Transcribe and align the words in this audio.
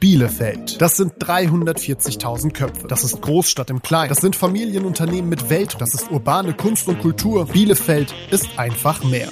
Bielefeld. 0.00 0.80
Das 0.80 0.96
sind 0.96 1.14
340.000 1.14 2.52
Köpfe. 2.52 2.86
Das 2.86 3.02
ist 3.02 3.20
Großstadt 3.20 3.68
im 3.70 3.82
Kleinen. 3.82 4.10
Das 4.10 4.18
sind 4.18 4.36
Familienunternehmen 4.36 5.28
mit 5.28 5.50
Welt. 5.50 5.76
Das 5.80 5.92
ist 5.92 6.12
urbane 6.12 6.54
Kunst 6.54 6.86
und 6.86 7.00
Kultur. 7.00 7.46
Bielefeld 7.46 8.14
ist 8.30 8.46
einfach 8.58 9.02
mehr. 9.02 9.28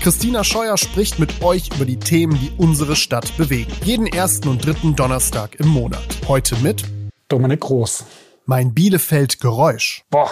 Christina 0.00 0.42
Scheuer 0.42 0.76
spricht 0.76 1.20
mit 1.20 1.42
euch 1.42 1.70
über 1.72 1.84
die 1.84 2.00
Themen, 2.00 2.36
die 2.40 2.50
unsere 2.56 2.96
Stadt 2.96 3.36
bewegen. 3.36 3.72
Jeden 3.84 4.08
ersten 4.08 4.48
und 4.48 4.66
dritten 4.66 4.96
Donnerstag 4.96 5.54
im 5.60 5.68
Monat. 5.68 6.02
Heute 6.26 6.56
mit 6.56 6.82
Dominik 7.28 7.60
Groß. 7.60 8.04
Mein 8.44 8.74
Bielefeld 8.74 9.40
Geräusch. 9.40 10.02
Boah, 10.10 10.30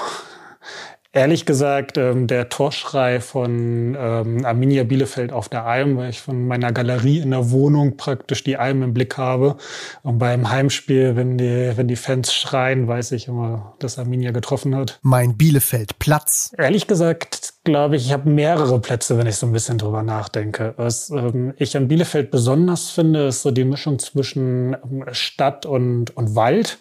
ehrlich 1.16 1.46
gesagt 1.46 1.96
ähm, 1.96 2.26
der 2.26 2.48
Torschrei 2.48 3.20
von 3.20 3.96
ähm, 3.98 4.44
Arminia 4.44 4.84
Bielefeld 4.84 5.32
auf 5.32 5.48
der 5.48 5.64
Alm, 5.64 5.96
weil 5.96 6.10
ich 6.10 6.20
von 6.20 6.46
meiner 6.46 6.72
Galerie 6.72 7.18
in 7.18 7.30
der 7.30 7.50
Wohnung 7.50 7.96
praktisch 7.96 8.44
die 8.44 8.58
Alm 8.58 8.82
im 8.82 8.92
Blick 8.92 9.16
habe. 9.16 9.56
Und 10.02 10.18
beim 10.18 10.50
Heimspiel, 10.50 11.16
wenn 11.16 11.38
die, 11.38 11.72
wenn 11.74 11.88
die 11.88 11.96
Fans 11.96 12.32
schreien, 12.32 12.86
weiß 12.86 13.12
ich 13.12 13.28
immer, 13.28 13.74
dass 13.78 13.98
Arminia 13.98 14.30
getroffen 14.30 14.76
hat. 14.76 14.98
Mein 15.02 15.36
Bielefeld 15.36 15.98
Platz. 15.98 16.52
Ehrlich 16.58 16.86
gesagt 16.86 17.54
glaube 17.66 17.96
ich, 17.96 18.06
ich 18.06 18.12
habe 18.12 18.30
mehrere 18.30 18.78
Plätze, 18.80 19.18
wenn 19.18 19.26
ich 19.26 19.36
so 19.36 19.46
ein 19.46 19.52
bisschen 19.52 19.76
drüber 19.76 20.02
nachdenke. 20.02 20.72
Was 20.76 21.10
ähm, 21.10 21.52
ich 21.58 21.76
an 21.76 21.88
Bielefeld 21.88 22.30
besonders 22.30 22.90
finde, 22.90 23.26
ist 23.26 23.42
so 23.42 23.50
die 23.50 23.64
Mischung 23.64 23.98
zwischen 23.98 24.74
ähm, 24.74 25.04
Stadt 25.10 25.66
und, 25.66 26.16
und 26.16 26.34
Wald. 26.34 26.78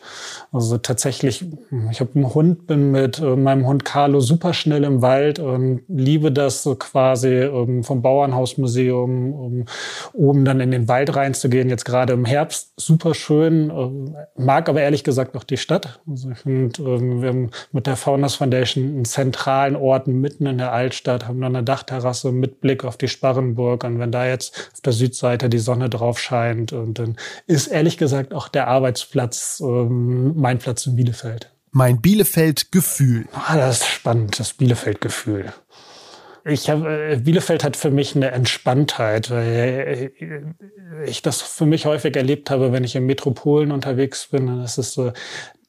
Also 0.53 0.77
tatsächlich, 0.77 1.43
ich 1.91 1.99
habe 1.99 2.11
einen 2.15 2.33
Hund, 2.33 2.67
bin 2.67 2.91
mit 2.91 3.19
äh, 3.19 3.35
meinem 3.35 3.65
Hund 3.65 3.83
Carlo 3.83 4.19
super 4.19 4.53
schnell 4.53 4.83
im 4.83 5.01
Wald 5.01 5.39
und 5.39 5.81
liebe 5.87 6.31
das 6.31 6.61
so 6.63 6.75
quasi 6.75 7.29
ähm, 7.29 7.83
vom 7.83 8.01
Bauernhausmuseum, 8.03 9.33
um 9.33 9.65
oben 10.13 10.45
dann 10.45 10.59
in 10.59 10.69
den 10.69 10.87
Wald 10.87 11.15
reinzugehen. 11.15 11.69
Jetzt 11.69 11.85
gerade 11.85 12.13
im 12.13 12.25
Herbst 12.25 12.73
super 12.77 13.15
schön, 13.15 13.71
äh, 13.71 14.41
mag 14.41 14.69
aber 14.69 14.81
ehrlich 14.81 15.03
gesagt 15.03 15.35
auch 15.35 15.43
die 15.43 15.57
Stadt. 15.57 15.99
Also 16.07 16.29
ich 16.29 16.37
finde, 16.37 16.81
äh, 16.83 17.21
wir 17.21 17.29
haben 17.29 17.49
mit 17.71 17.87
der 17.87 17.95
Faunas 17.95 18.35
Foundation 18.35 18.83
einen 18.83 19.05
zentralen 19.05 19.75
Ort 19.75 20.07
mitten 20.07 20.45
in 20.45 20.59
der 20.59 20.74
Altstadt, 20.75 21.27
haben 21.27 21.41
dann 21.41 21.55
eine 21.55 21.65
Dachterrasse 21.65 22.31
mit 22.31 22.61
Blick 22.61 22.83
auf 22.83 22.97
die 22.97 23.07
Sparrenburg. 23.07 23.83
Und 23.83 23.99
wenn 23.99 24.11
da 24.11 24.27
jetzt 24.27 24.69
auf 24.73 24.81
der 24.81 24.93
Südseite 24.93 25.49
die 25.49 25.59
Sonne 25.59 25.89
drauf 25.89 26.19
scheint, 26.19 26.73
und 26.73 26.99
dann 26.99 27.17
ist 27.47 27.67
ehrlich 27.67 27.97
gesagt 27.97 28.33
auch 28.33 28.47
der 28.47 28.67
Arbeitsplatz 28.67 29.61
ähm, 29.61 30.33
mein 30.35 30.59
Platz 30.59 30.85
in 30.85 30.95
Bielefeld. 30.95 31.51
Mein 31.71 31.99
Bielefeld-Gefühl. 31.99 33.25
Ah, 33.33 33.57
das 33.57 33.81
ist 33.81 33.87
spannend, 33.87 34.39
das 34.39 34.53
Bielefeld-Gefühl. 34.53 35.53
Ich 36.47 36.69
hab, 36.69 36.85
äh, 36.85 37.17
Bielefeld 37.17 37.63
hat 37.63 37.75
für 37.75 37.89
mich 37.89 38.15
eine 38.15 38.29
Entspanntheit, 38.29 39.31
weil 39.31 40.11
äh, 40.21 41.09
ich 41.09 41.23
das 41.23 41.41
für 41.41 41.65
mich 41.65 41.87
häufig 41.87 42.15
erlebt 42.15 42.51
habe, 42.51 42.71
wenn 42.71 42.83
ich 42.83 42.95
in 42.95 43.07
Metropolen 43.07 43.71
unterwegs 43.71 44.27
bin. 44.27 44.45
Dann 44.45 44.63
ist 44.63 44.77
es 44.77 44.93
so, 44.93 45.11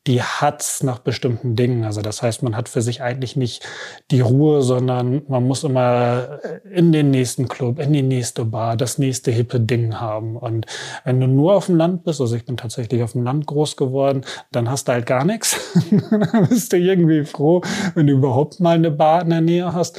die 0.06 0.22
hat's 0.22 0.82
nach 0.82 1.00
bestimmten 1.00 1.56
Dingen. 1.56 1.84
Also 1.84 2.00
das 2.00 2.22
heißt, 2.22 2.42
man 2.42 2.56
hat 2.56 2.68
für 2.68 2.82
sich 2.82 3.02
eigentlich 3.02 3.34
nicht 3.36 3.66
die 4.10 4.20
Ruhe, 4.20 4.62
sondern 4.62 5.22
man 5.28 5.44
muss 5.44 5.64
immer 5.64 6.38
in 6.70 6.92
den 6.92 7.10
nächsten 7.10 7.48
Club, 7.48 7.80
in 7.80 7.92
die 7.92 8.02
nächste 8.02 8.44
Bar, 8.44 8.76
das 8.76 8.98
nächste 8.98 9.32
hippe 9.32 9.58
Ding 9.58 10.00
haben. 10.00 10.36
Und 10.36 10.66
wenn 11.04 11.20
du 11.20 11.26
nur 11.26 11.54
auf 11.54 11.66
dem 11.66 11.76
Land 11.76 12.04
bist, 12.04 12.20
also 12.20 12.36
ich 12.36 12.44
bin 12.44 12.56
tatsächlich 12.56 13.02
auf 13.02 13.12
dem 13.12 13.24
Land 13.24 13.46
groß 13.46 13.76
geworden, 13.76 14.22
dann 14.52 14.70
hast 14.70 14.86
du 14.86 14.92
halt 14.92 15.06
gar 15.06 15.24
nichts. 15.24 15.58
dann 16.10 16.48
bist 16.48 16.72
du 16.72 16.76
irgendwie 16.76 17.24
froh, 17.24 17.62
wenn 17.94 18.06
du 18.06 18.12
überhaupt 18.12 18.60
mal 18.60 18.76
eine 18.76 18.92
Bar 18.92 19.22
in 19.22 19.30
der 19.30 19.40
Nähe 19.40 19.72
hast. 19.72 19.98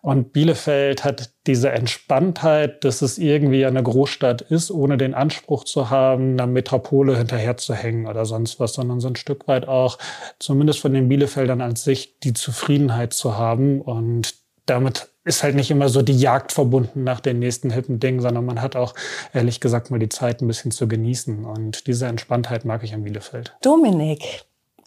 Und 0.00 0.32
Bielefeld 0.32 1.04
hat 1.04 1.30
diese 1.46 1.70
Entspanntheit, 1.70 2.84
dass 2.84 3.02
es 3.02 3.18
irgendwie 3.18 3.64
eine 3.66 3.82
Großstadt 3.82 4.42
ist, 4.42 4.70
ohne 4.70 4.96
den 4.96 5.14
Anspruch 5.14 5.64
zu 5.64 5.90
haben, 5.90 6.32
einer 6.32 6.46
Metropole 6.46 7.16
hinterherzuhängen 7.16 8.06
oder 8.06 8.24
sonst 8.24 8.60
was, 8.60 8.74
sondern 8.74 9.00
so 9.00 9.08
ein 9.08 9.16
Stück 9.16 9.48
weit 9.48 9.66
auch, 9.66 9.98
zumindest 10.38 10.80
von 10.80 10.94
den 10.94 11.08
Bielefeldern 11.08 11.60
als 11.60 11.82
sich, 11.82 12.20
die 12.20 12.32
Zufriedenheit 12.32 13.12
zu 13.12 13.36
haben. 13.36 13.80
Und 13.80 14.34
damit 14.66 15.08
ist 15.24 15.42
halt 15.42 15.56
nicht 15.56 15.70
immer 15.70 15.88
so 15.88 16.02
die 16.02 16.18
Jagd 16.18 16.52
verbunden 16.52 17.02
nach 17.04 17.20
den 17.20 17.40
nächsten 17.40 17.70
hippen 17.70 17.98
Dingen, 17.98 18.20
sondern 18.20 18.44
man 18.44 18.62
hat 18.62 18.76
auch, 18.76 18.94
ehrlich 19.32 19.60
gesagt, 19.60 19.90
mal 19.90 19.98
die 19.98 20.08
Zeit 20.08 20.42
ein 20.42 20.48
bisschen 20.48 20.70
zu 20.70 20.86
genießen. 20.86 21.44
Und 21.44 21.86
diese 21.88 22.06
Entspanntheit 22.06 22.64
mag 22.64 22.84
ich 22.84 22.94
an 22.94 23.02
Bielefeld. 23.02 23.56
Dominik, 23.62 24.44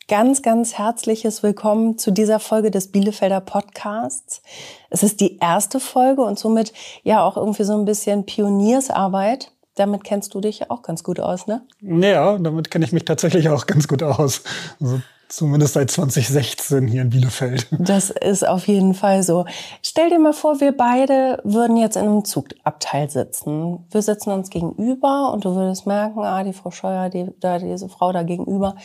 ganz, 0.08 0.44
ganz 0.44 0.78
herzliches 0.78 1.42
Willkommen 1.42 1.98
zu 1.98 2.12
dieser 2.12 2.40
Folge 2.40 2.70
des 2.70 2.92
Bielefelder 2.92 3.42
Podcasts. 3.42 4.44
Es 4.92 5.02
ist 5.02 5.20
die 5.20 5.40
erste 5.40 5.80
Folge 5.80 6.22
und 6.22 6.38
somit 6.38 6.74
ja 7.04 7.24
auch 7.24 7.38
irgendwie 7.38 7.64
so 7.64 7.74
ein 7.74 7.86
bisschen 7.86 8.26
Pioniersarbeit. 8.26 9.52
Damit 9.74 10.04
kennst 10.04 10.36
du 10.36 10.42
dich 10.42 10.60
ja 10.60 10.66
auch 10.70 10.84
ganz 10.84 11.04
gut 11.04 11.20
aus, 11.20 11.48
ne? 11.48 11.64
Ja, 11.82 12.38
damit 12.38 12.70
kenne 12.70 12.86
ich 12.86 12.92
mich 12.92 13.06
tatsächlich 13.06 13.50
auch 13.50 13.66
ganz 13.66 13.88
gut 13.88 14.04
aus. 14.04 14.44
Also 14.80 15.02
zumindest 15.28 15.74
seit 15.74 15.90
2016 15.90 16.88
hier 16.88 17.02
in 17.02 17.10
Bielefeld. 17.10 17.68
Das 17.72 18.12
ist 18.12 18.48
auf 18.48 18.68
jeden 18.68 18.94
Fall 18.94 19.24
so. 19.24 19.46
Stell 19.82 20.12
dir 20.12 20.20
mal 20.20 20.34
vor, 20.34 20.62
wir 20.62 20.78
beide 20.78 21.42
würden 21.44 21.78
jetzt 21.78 21.98
in 21.98 22.04
einem 22.04 22.26
Zugabteil 22.26 23.10
sitzen. 23.10 23.86
Wir 23.90 24.04
sitzen 24.04 24.30
uns 24.30 24.52
gegenüber 24.52 25.32
und 25.34 25.46
du 25.46 25.56
würdest 25.56 25.88
merken, 25.88 26.20
ah, 26.20 26.44
die 26.44 26.54
Frau 26.54 26.70
Scheuer, 26.70 27.10
die, 27.10 27.32
da, 27.40 27.58
diese 27.58 27.90
Frau 27.90 28.12
da 28.12 28.22
gegenüber, 28.22 28.76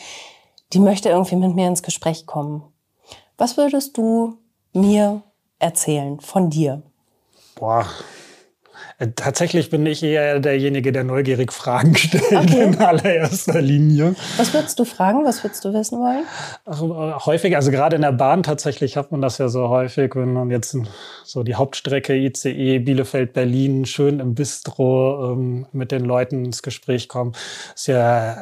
die 0.73 0.79
möchte 0.79 1.09
irgendwie 1.09 1.35
mit 1.35 1.55
mir 1.55 1.67
ins 1.67 1.83
Gespräch 1.83 2.25
kommen. 2.25 2.63
Was 3.37 3.57
würdest 3.57 3.97
du 3.97 4.37
mir 4.73 5.23
erzählen 5.59 6.19
von 6.19 6.49
dir? 6.49 6.81
Boah. 7.55 7.87
Äh, 8.97 9.09
tatsächlich 9.15 9.69
bin 9.69 9.85
ich 9.85 10.03
eher 10.03 10.39
derjenige, 10.39 10.91
der 10.91 11.03
neugierig 11.03 11.51
Fragen 11.61 11.95
stellt 11.95 12.31
okay. 12.31 12.63
in 12.63 12.79
allererster 12.79 13.61
Linie. 13.61 14.15
Was 14.37 14.53
würdest 14.53 14.79
du 14.79 14.85
fragen? 14.85 15.25
Was 15.25 15.43
würdest 15.43 15.65
du 15.65 15.73
wissen 15.73 15.99
wollen? 15.99 16.23
Ach, 16.65 16.81
äh, 16.81 17.25
häufig, 17.25 17.55
also 17.55 17.71
gerade 17.71 17.95
in 17.95 18.03
der 18.03 18.11
Bahn 18.11 18.43
tatsächlich 18.43 18.97
hat 18.97 19.11
man 19.11 19.21
das 19.21 19.37
ja 19.37 19.49
so 19.49 19.69
häufig, 19.69 20.15
wenn 20.15 20.33
man 20.33 20.51
jetzt 20.51 20.77
so 21.23 21.43
die 21.43 21.55
Hauptstrecke 21.55 22.15
ICE 22.15 22.79
Bielefeld-Berlin 22.79 23.85
schön 23.85 24.19
im 24.19 24.35
Bistro 24.35 25.33
ähm, 25.33 25.67
mit 25.71 25.91
den 25.91 26.05
Leuten 26.05 26.45
ins 26.45 26.61
Gespräch 26.61 27.07
kommt, 27.07 27.37
ist 27.75 27.87
ja 27.87 28.37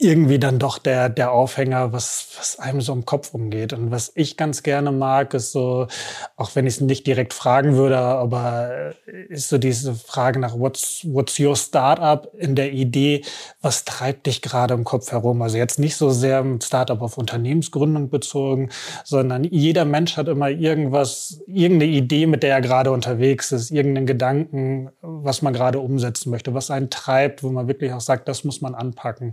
irgendwie 0.00 0.38
dann 0.38 0.60
doch 0.60 0.78
der, 0.78 1.08
der 1.08 1.32
Aufhänger, 1.32 1.92
was, 1.92 2.28
was 2.38 2.60
einem 2.60 2.80
so 2.80 2.92
im 2.92 3.04
Kopf 3.04 3.34
umgeht. 3.34 3.72
Und 3.72 3.90
was 3.90 4.12
ich 4.14 4.36
ganz 4.36 4.62
gerne 4.62 4.92
mag, 4.92 5.34
ist 5.34 5.50
so, 5.50 5.88
auch 6.36 6.54
wenn 6.54 6.68
ich 6.68 6.74
es 6.74 6.80
nicht 6.80 7.04
direkt 7.04 7.34
fragen 7.34 7.74
würde, 7.74 7.98
aber 7.98 8.92
äh, 9.06 9.24
ist 9.28 9.48
so 9.48 9.58
diese 9.58 9.96
Frage 9.96 10.38
nach 10.38 10.56
what's, 10.56 11.00
what's 11.02 11.40
your 11.40 11.56
Startup 11.56 12.32
in 12.38 12.54
der 12.54 12.72
Idee, 12.72 13.24
was 13.60 13.84
treibt 13.84 14.28
dich 14.28 14.40
gerade 14.40 14.74
im 14.74 14.84
Kopf 14.84 15.10
herum? 15.10 15.42
Also 15.42 15.56
jetzt 15.56 15.80
nicht 15.80 15.96
so 15.96 16.10
sehr 16.10 16.38
ein 16.44 16.60
Startup 16.60 17.02
auf 17.02 17.18
Unternehmensgründung 17.18 18.08
bezogen, 18.08 18.70
sondern 19.02 19.42
jeder 19.42 19.84
Mensch 19.84 20.16
hat 20.16 20.28
immer 20.28 20.48
irgendwas, 20.48 21.42
irgendeine 21.48 21.90
Idee, 21.90 22.26
mit 22.26 22.44
der 22.44 22.54
er 22.54 22.60
gerade 22.60 22.92
unterwegs 22.92 23.50
ist, 23.50 23.72
irgendeinen 23.72 24.06
Gedanken, 24.06 24.90
was 25.02 25.42
man 25.42 25.52
gerade 25.52 25.80
umsetzen 25.80 26.30
möchte, 26.30 26.54
was 26.54 26.70
einen 26.70 26.88
treibt, 26.88 27.42
wo 27.42 27.50
man 27.50 27.66
wirklich 27.66 27.92
auch 27.92 28.00
sagt, 28.00 28.28
das 28.28 28.44
muss 28.44 28.60
man 28.60 28.76
anpacken. 28.76 29.32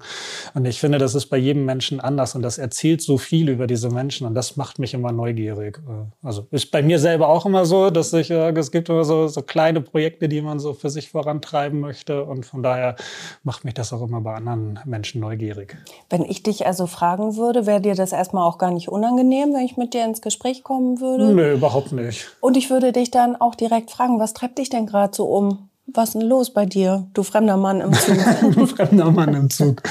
Und 0.55 0.63
ich 0.63 0.79
finde, 0.79 0.99
das 0.99 1.15
ist 1.15 1.25
bei 1.25 1.35
jedem 1.35 1.65
Menschen 1.65 1.99
anders 1.99 2.33
und 2.33 2.41
das 2.41 2.57
erzählt 2.57 3.01
so 3.01 3.17
viel 3.17 3.49
über 3.49 3.67
diese 3.67 3.89
Menschen 3.89 4.25
und 4.25 4.35
das 4.35 4.55
macht 4.55 4.79
mich 4.79 4.93
immer 4.93 5.11
neugierig. 5.11 5.81
Also 6.23 6.47
ist 6.49 6.71
bei 6.71 6.81
mir 6.81 6.97
selber 6.97 7.27
auch 7.27 7.45
immer 7.45 7.65
so, 7.65 7.89
dass 7.89 8.13
ich, 8.13 8.31
es 8.31 8.71
gibt 8.71 8.87
immer 8.87 9.03
so, 9.03 9.27
so 9.27 9.41
kleine 9.41 9.81
Projekte, 9.81 10.29
die 10.29 10.41
man 10.41 10.59
so 10.59 10.73
für 10.73 10.89
sich 10.89 11.09
vorantreiben 11.09 11.81
möchte 11.81 12.23
und 12.23 12.45
von 12.45 12.63
daher 12.63 12.95
macht 13.43 13.65
mich 13.65 13.73
das 13.73 13.91
auch 13.91 14.01
immer 14.01 14.21
bei 14.21 14.33
anderen 14.33 14.79
Menschen 14.85 15.19
neugierig. 15.19 15.77
Wenn 16.09 16.23
ich 16.23 16.41
dich 16.41 16.65
also 16.65 16.87
fragen 16.87 17.35
würde, 17.35 17.65
wäre 17.65 17.81
dir 17.81 17.95
das 17.95 18.13
erstmal 18.13 18.47
auch 18.47 18.57
gar 18.57 18.71
nicht 18.71 18.87
unangenehm, 18.87 19.53
wenn 19.53 19.65
ich 19.65 19.75
mit 19.75 19.93
dir 19.93 20.05
ins 20.05 20.21
Gespräch 20.21 20.63
kommen 20.63 21.01
würde? 21.01 21.33
Nee, 21.33 21.55
überhaupt 21.55 21.91
nicht. 21.91 22.29
Und 22.39 22.55
ich 22.55 22.69
würde 22.69 22.93
dich 22.93 23.11
dann 23.11 23.35
auch 23.35 23.55
direkt 23.55 23.91
fragen, 23.91 24.21
was 24.21 24.33
treibt 24.33 24.57
dich 24.57 24.69
denn 24.69 24.85
gerade 24.85 25.13
so 25.13 25.25
um? 25.25 25.67
Was 25.87 26.09
ist 26.09 26.13
denn 26.15 26.29
los 26.29 26.49
bei 26.51 26.65
dir, 26.65 27.07
du 27.13 27.23
fremder 27.23 27.57
Mann 27.57 27.81
im 27.81 27.93
Zug? 27.93 28.15
du 28.55 28.65
fremder 28.65 29.11
Mann 29.11 29.33
im 29.35 29.49
Zug. 29.49 29.83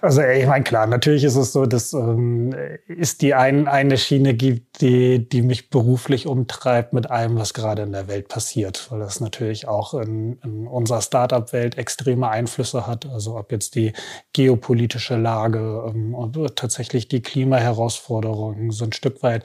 Also 0.00 0.22
ich 0.22 0.46
meine, 0.46 0.64
klar, 0.64 0.86
natürlich 0.86 1.24
ist 1.24 1.36
es 1.36 1.52
so, 1.52 1.66
dass 1.66 1.92
ähm, 1.92 2.54
es 2.86 3.18
die 3.18 3.34
ein, 3.34 3.66
eine 3.66 3.98
Schiene 3.98 4.34
gibt, 4.34 4.80
die, 4.80 5.28
die 5.28 5.42
mich 5.42 5.70
beruflich 5.70 6.26
umtreibt 6.26 6.92
mit 6.92 7.10
allem, 7.10 7.36
was 7.36 7.52
gerade 7.52 7.82
in 7.82 7.92
der 7.92 8.06
Welt 8.06 8.28
passiert, 8.28 8.90
weil 8.90 9.00
das 9.00 9.20
natürlich 9.20 9.66
auch 9.66 9.94
in, 9.94 10.38
in 10.44 10.66
unserer 10.68 11.02
Startup-Welt 11.02 11.78
extreme 11.78 12.28
Einflüsse 12.28 12.86
hat. 12.86 13.06
Also 13.06 13.36
ob 13.36 13.50
jetzt 13.50 13.74
die 13.74 13.92
geopolitische 14.32 15.16
Lage, 15.16 15.92
ähm, 15.92 16.16
tatsächlich 16.54 17.08
die 17.08 17.22
Klimaherausforderungen, 17.22 18.70
so 18.70 18.84
ein 18.84 18.92
Stück 18.92 19.22
weit 19.22 19.44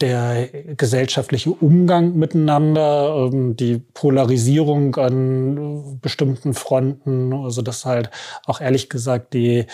der 0.00 0.48
gesellschaftliche 0.76 1.50
Umgang 1.50 2.16
miteinander, 2.16 3.28
ähm, 3.32 3.56
die 3.56 3.78
Polarisierung 3.78 4.96
an 4.96 5.98
bestimmten 6.00 6.54
Fronten, 6.54 7.34
also 7.34 7.60
dass 7.60 7.84
halt 7.84 8.10
auch 8.46 8.60
ehrlich 8.60 8.88
gesagt 8.88 9.34
die 9.34 9.66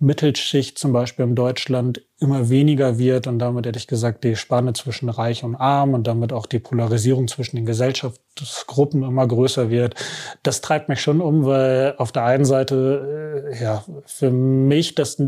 Mittelschicht 0.00 0.78
zum 0.78 0.92
Beispiel 0.92 1.24
in 1.24 1.34
Deutschland 1.34 2.02
immer 2.20 2.48
weniger 2.48 2.98
wird 2.98 3.26
und 3.26 3.38
damit 3.38 3.66
hätte 3.66 3.78
ich 3.78 3.86
gesagt 3.86 4.24
die 4.24 4.36
Spanne 4.36 4.72
zwischen 4.72 5.08
Reich 5.08 5.44
und 5.44 5.56
Arm 5.56 5.94
und 5.94 6.06
damit 6.06 6.32
auch 6.32 6.46
die 6.46 6.58
Polarisierung 6.58 7.28
zwischen 7.28 7.56
den 7.56 7.66
Gesellschaftsgruppen 7.66 9.02
immer 9.02 9.26
größer 9.26 9.70
wird. 9.70 9.94
Das 10.42 10.60
treibt 10.60 10.88
mich 10.88 11.00
schon 11.00 11.20
um, 11.20 11.44
weil 11.44 11.94
auf 11.98 12.12
der 12.12 12.24
einen 12.24 12.44
Seite 12.44 13.44
äh, 13.52 13.62
ja 13.62 13.84
für 14.06 14.30
mich 14.30 14.94
das 14.94 15.20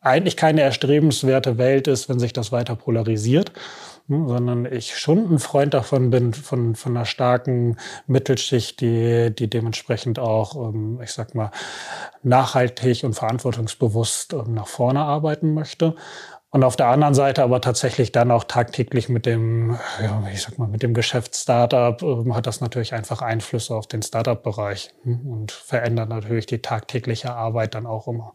eigentlich 0.00 0.36
keine 0.36 0.62
erstrebenswerte 0.62 1.58
Welt 1.58 1.88
ist, 1.88 2.08
wenn 2.08 2.18
sich 2.18 2.32
das 2.32 2.52
weiter 2.52 2.76
polarisiert, 2.76 3.52
sondern 4.08 4.64
ich 4.64 4.96
schon 4.96 5.34
ein 5.34 5.38
Freund 5.38 5.74
davon 5.74 6.10
bin, 6.10 6.32
von, 6.32 6.74
von 6.74 6.96
einer 6.96 7.04
starken 7.04 7.76
Mittelschicht, 8.06 8.80
die, 8.80 9.34
die 9.34 9.48
dementsprechend 9.48 10.18
auch, 10.18 10.56
ähm, 10.56 11.00
ich 11.02 11.12
sag 11.12 11.34
mal, 11.34 11.50
nachhaltig 12.22 13.04
und 13.04 13.14
verantwortungsbewusst 13.14 14.32
ähm, 14.32 14.54
nach 14.54 14.66
vorne 14.66 15.00
arbeiten 15.00 15.52
möchte. 15.52 15.94
Und 16.50 16.64
auf 16.64 16.76
der 16.76 16.86
anderen 16.86 17.12
Seite 17.12 17.42
aber 17.42 17.60
tatsächlich 17.60 18.10
dann 18.10 18.30
auch 18.30 18.44
tagtäglich 18.44 19.10
mit 19.10 19.26
dem, 19.26 19.78
ja, 20.02 20.22
ich 20.32 20.40
sag 20.40 20.58
mal, 20.58 20.68
mit 20.68 20.82
dem 20.82 20.94
Geschäft 20.94 21.36
Startup 21.36 22.00
äh, 22.02 22.32
hat 22.32 22.46
das 22.46 22.62
natürlich 22.62 22.94
einfach 22.94 23.20
Einflüsse 23.20 23.74
auf 23.74 23.86
den 23.86 24.00
Startup-Bereich 24.00 24.94
hm, 25.02 25.30
und 25.30 25.52
verändert 25.52 26.08
natürlich 26.08 26.46
die 26.46 26.62
tagtägliche 26.62 27.34
Arbeit 27.34 27.74
dann 27.74 27.86
auch 27.86 28.08
immer. 28.08 28.32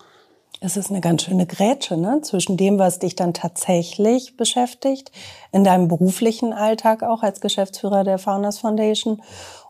Es 0.60 0.78
ist 0.78 0.90
eine 0.90 1.02
ganz 1.02 1.24
schöne 1.24 1.46
Grätsche 1.46 1.98
ne? 1.98 2.22
zwischen 2.22 2.56
dem, 2.56 2.80
was 2.80 3.00
dich 3.00 3.16
dann 3.16 3.34
tatsächlich 3.34 4.38
beschäftigt, 4.38 5.12
in 5.52 5.64
deinem 5.64 5.88
beruflichen 5.88 6.54
Alltag 6.54 7.04
auch 7.04 7.22
als 7.22 7.42
Geschäftsführer 7.42 8.04
der 8.04 8.18
Founders 8.18 8.60
Foundation 8.60 9.22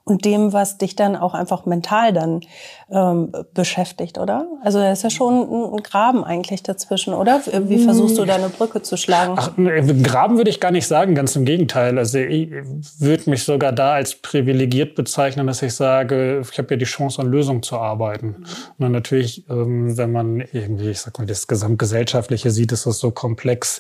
und 0.05 0.25
dem, 0.25 0.51
was 0.51 0.77
dich 0.77 0.97
dann 0.97 1.15
auch 1.15 1.33
einfach 1.33 1.65
mental 1.65 2.11
dann 2.11 2.41
ähm, 2.91 3.31
beschäftigt, 3.53 4.17
oder? 4.17 4.47
Also 4.61 4.79
da 4.79 4.91
ist 4.91 5.03
ja 5.03 5.09
schon 5.09 5.73
ein 5.73 5.81
Graben 5.81 6.25
eigentlich 6.25 6.61
dazwischen, 6.61 7.13
oder? 7.13 7.41
Wie 7.45 7.81
versuchst 7.81 8.17
du 8.17 8.25
da 8.25 8.35
eine 8.35 8.49
Brücke 8.49 8.81
zu 8.81 8.97
schlagen? 8.97 9.35
Ach, 9.37 9.51
Graben 9.55 10.35
würde 10.35 10.49
ich 10.49 10.59
gar 10.59 10.71
nicht 10.71 10.87
sagen, 10.87 11.15
ganz 11.15 11.37
im 11.37 11.45
Gegenteil. 11.45 11.97
Also 11.97 12.17
ich 12.17 12.51
würde 12.99 13.29
mich 13.29 13.43
sogar 13.43 13.71
da 13.71 13.93
als 13.93 14.15
privilegiert 14.15 14.95
bezeichnen, 14.95 15.47
dass 15.47 15.61
ich 15.61 15.73
sage, 15.73 16.41
ich 16.51 16.57
habe 16.57 16.73
ja 16.73 16.77
die 16.77 16.85
Chance, 16.85 17.21
an 17.21 17.27
Lösungen 17.29 17.63
zu 17.63 17.77
arbeiten. 17.77 18.43
Und 18.77 18.91
natürlich, 18.91 19.49
ähm, 19.49 19.97
wenn 19.97 20.11
man 20.11 20.41
irgendwie, 20.51 20.89
ich 20.89 20.99
sag 20.99 21.17
mal, 21.17 21.25
das 21.25 21.47
Gesamtgesellschaftliche 21.47 22.51
sieht, 22.51 22.73
ist 22.73 22.85
das 22.85 22.99
so 22.99 23.11
komplex, 23.11 23.79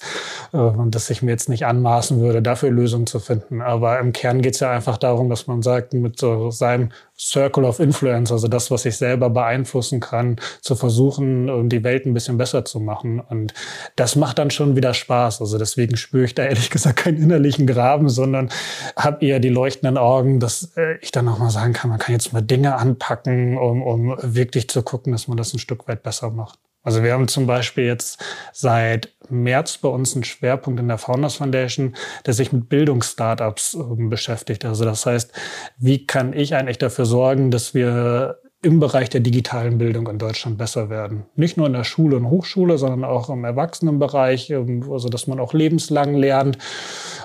äh, 0.53 0.57
dass 0.87 1.09
ich 1.09 1.21
mir 1.21 1.31
jetzt 1.31 1.49
nicht 1.49 1.65
anmaßen 1.65 2.21
würde, 2.21 2.41
dafür 2.41 2.69
Lösungen 2.71 3.07
zu 3.07 3.19
finden. 3.19 3.61
Aber 3.61 3.99
im 3.99 4.13
Kern 4.13 4.41
geht 4.41 4.53
es 4.53 4.61
ja 4.61 4.71
einfach 4.71 4.97
darum, 4.97 5.29
dass 5.29 5.47
man 5.47 5.61
sagt, 5.61 5.93
mit 5.93 6.12
so 6.19 6.51
seinem 6.51 6.89
Circle 7.17 7.63
of 7.63 7.79
Influence, 7.79 8.31
also 8.31 8.47
das, 8.47 8.71
was 8.71 8.85
ich 8.85 8.97
selber 8.97 9.29
beeinflussen 9.29 9.99
kann, 9.99 10.37
zu 10.61 10.75
versuchen, 10.75 11.69
die 11.69 11.83
Welt 11.83 12.05
ein 12.05 12.13
bisschen 12.13 12.37
besser 12.37 12.65
zu 12.65 12.79
machen. 12.79 13.19
Und 13.19 13.53
das 13.95 14.15
macht 14.15 14.39
dann 14.39 14.51
schon 14.51 14.75
wieder 14.75 14.93
Spaß. 14.93 15.41
Also 15.41 15.57
deswegen 15.57 15.95
spüre 15.95 16.25
ich 16.25 16.35
da 16.35 16.43
ehrlich 16.43 16.69
gesagt 16.71 16.97
keinen 16.97 17.21
innerlichen 17.21 17.67
Graben, 17.67 18.09
sondern 18.09 18.49
habe 18.95 19.25
eher 19.25 19.39
die 19.39 19.49
leuchtenden 19.49 19.97
Augen, 19.97 20.39
dass 20.39 20.75
äh, 20.75 20.97
ich 21.01 21.11
dann 21.11 21.25
nochmal 21.25 21.51
sagen 21.51 21.73
kann, 21.73 21.89
man 21.89 21.99
kann 21.99 22.13
jetzt 22.13 22.33
mal 22.33 22.41
Dinge 22.41 22.75
anpacken, 22.75 23.57
um, 23.57 23.81
um 23.83 24.17
wirklich 24.21 24.69
zu 24.69 24.81
gucken, 24.81 25.11
dass 25.13 25.27
man 25.27 25.37
das 25.37 25.53
ein 25.53 25.59
Stück 25.59 25.87
weit 25.87 26.03
besser 26.03 26.31
macht. 26.31 26.59
Also 26.83 27.01
wir 27.01 27.13
haben 27.13 27.29
zum 27.29 27.47
Beispiel 27.47 27.85
jetzt 27.85 28.21
seit 28.51 29.12
März 29.29 29.77
bei 29.77 29.89
uns 29.89 30.15
einen 30.15 30.23
Schwerpunkt 30.23 30.79
in 30.79 30.87
der 30.87 30.97
Founders 30.97 31.35
Foundation, 31.35 31.95
der 32.25 32.33
sich 32.33 32.51
mit 32.51 32.69
Bildungsstartups 32.69 33.75
äh, 33.75 33.79
beschäftigt. 33.97 34.65
Also 34.65 34.85
das 34.85 35.05
heißt, 35.05 35.31
wie 35.77 36.05
kann 36.05 36.33
ich 36.33 36.55
eigentlich 36.55 36.77
dafür 36.77 37.05
sorgen, 37.05 37.51
dass 37.51 37.73
wir 37.73 38.39
im 38.63 38.79
Bereich 38.79 39.09
der 39.09 39.19
digitalen 39.19 39.77
Bildung 39.77 40.07
in 40.07 40.17
Deutschland 40.17 40.57
besser 40.57 40.89
werden. 40.89 41.25
Nicht 41.35 41.57
nur 41.57 41.67
in 41.67 41.73
der 41.73 41.83
Schule 41.83 42.15
und 42.15 42.29
Hochschule, 42.29 42.77
sondern 42.77 43.03
auch 43.03 43.29
im 43.29 43.43
Erwachsenenbereich, 43.43 44.49
ähm, 44.49 44.89
also 44.89 45.09
dass 45.09 45.27
man 45.27 45.39
auch 45.39 45.53
lebenslang 45.53 46.15
lernt. 46.15 46.57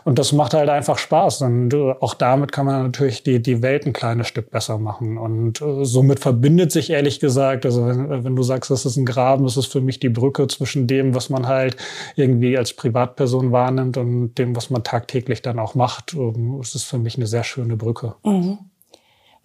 Und 0.04 0.18
das 0.18 0.32
macht 0.32 0.54
halt 0.54 0.68
einfach 0.68 0.98
Spaß. 0.98 1.42
Und 1.42 1.72
äh, 1.72 1.94
auch 2.00 2.14
damit 2.14 2.50
kann 2.50 2.66
man 2.66 2.82
natürlich 2.82 3.22
die, 3.22 3.40
die 3.40 3.62
Welt 3.62 3.86
ein 3.86 3.92
kleines 3.92 4.26
Stück 4.26 4.50
besser 4.50 4.78
machen. 4.78 5.16
Und 5.16 5.62
äh, 5.62 5.84
somit 5.84 6.18
verbindet 6.18 6.72
sich 6.72 6.90
ehrlich 6.90 7.20
gesagt, 7.20 7.64
also 7.64 7.86
wenn, 7.86 8.24
wenn 8.24 8.36
du 8.36 8.42
sagst, 8.42 8.70
das 8.72 8.84
ist 8.84 8.96
ein 8.96 9.06
Graben, 9.06 9.44
das 9.44 9.56
ist 9.56 9.66
für 9.66 9.80
mich 9.80 10.00
die 10.00 10.08
Brücke 10.08 10.48
zwischen 10.48 10.88
dem, 10.88 11.14
was 11.14 11.30
man 11.30 11.46
halt 11.46 11.76
irgendwie 12.16 12.58
als 12.58 12.72
Privatperson 12.72 13.52
wahrnimmt 13.52 13.96
und 13.96 14.34
dem, 14.34 14.56
was 14.56 14.70
man 14.70 14.82
tagtäglich 14.82 15.40
dann 15.40 15.60
auch 15.60 15.76
macht. 15.76 16.14
Ähm, 16.14 16.58
es 16.60 16.74
ist 16.74 16.84
für 16.84 16.98
mich 16.98 17.16
eine 17.16 17.28
sehr 17.28 17.44
schöne 17.44 17.76
Brücke. 17.76 18.16
Mhm. 18.24 18.58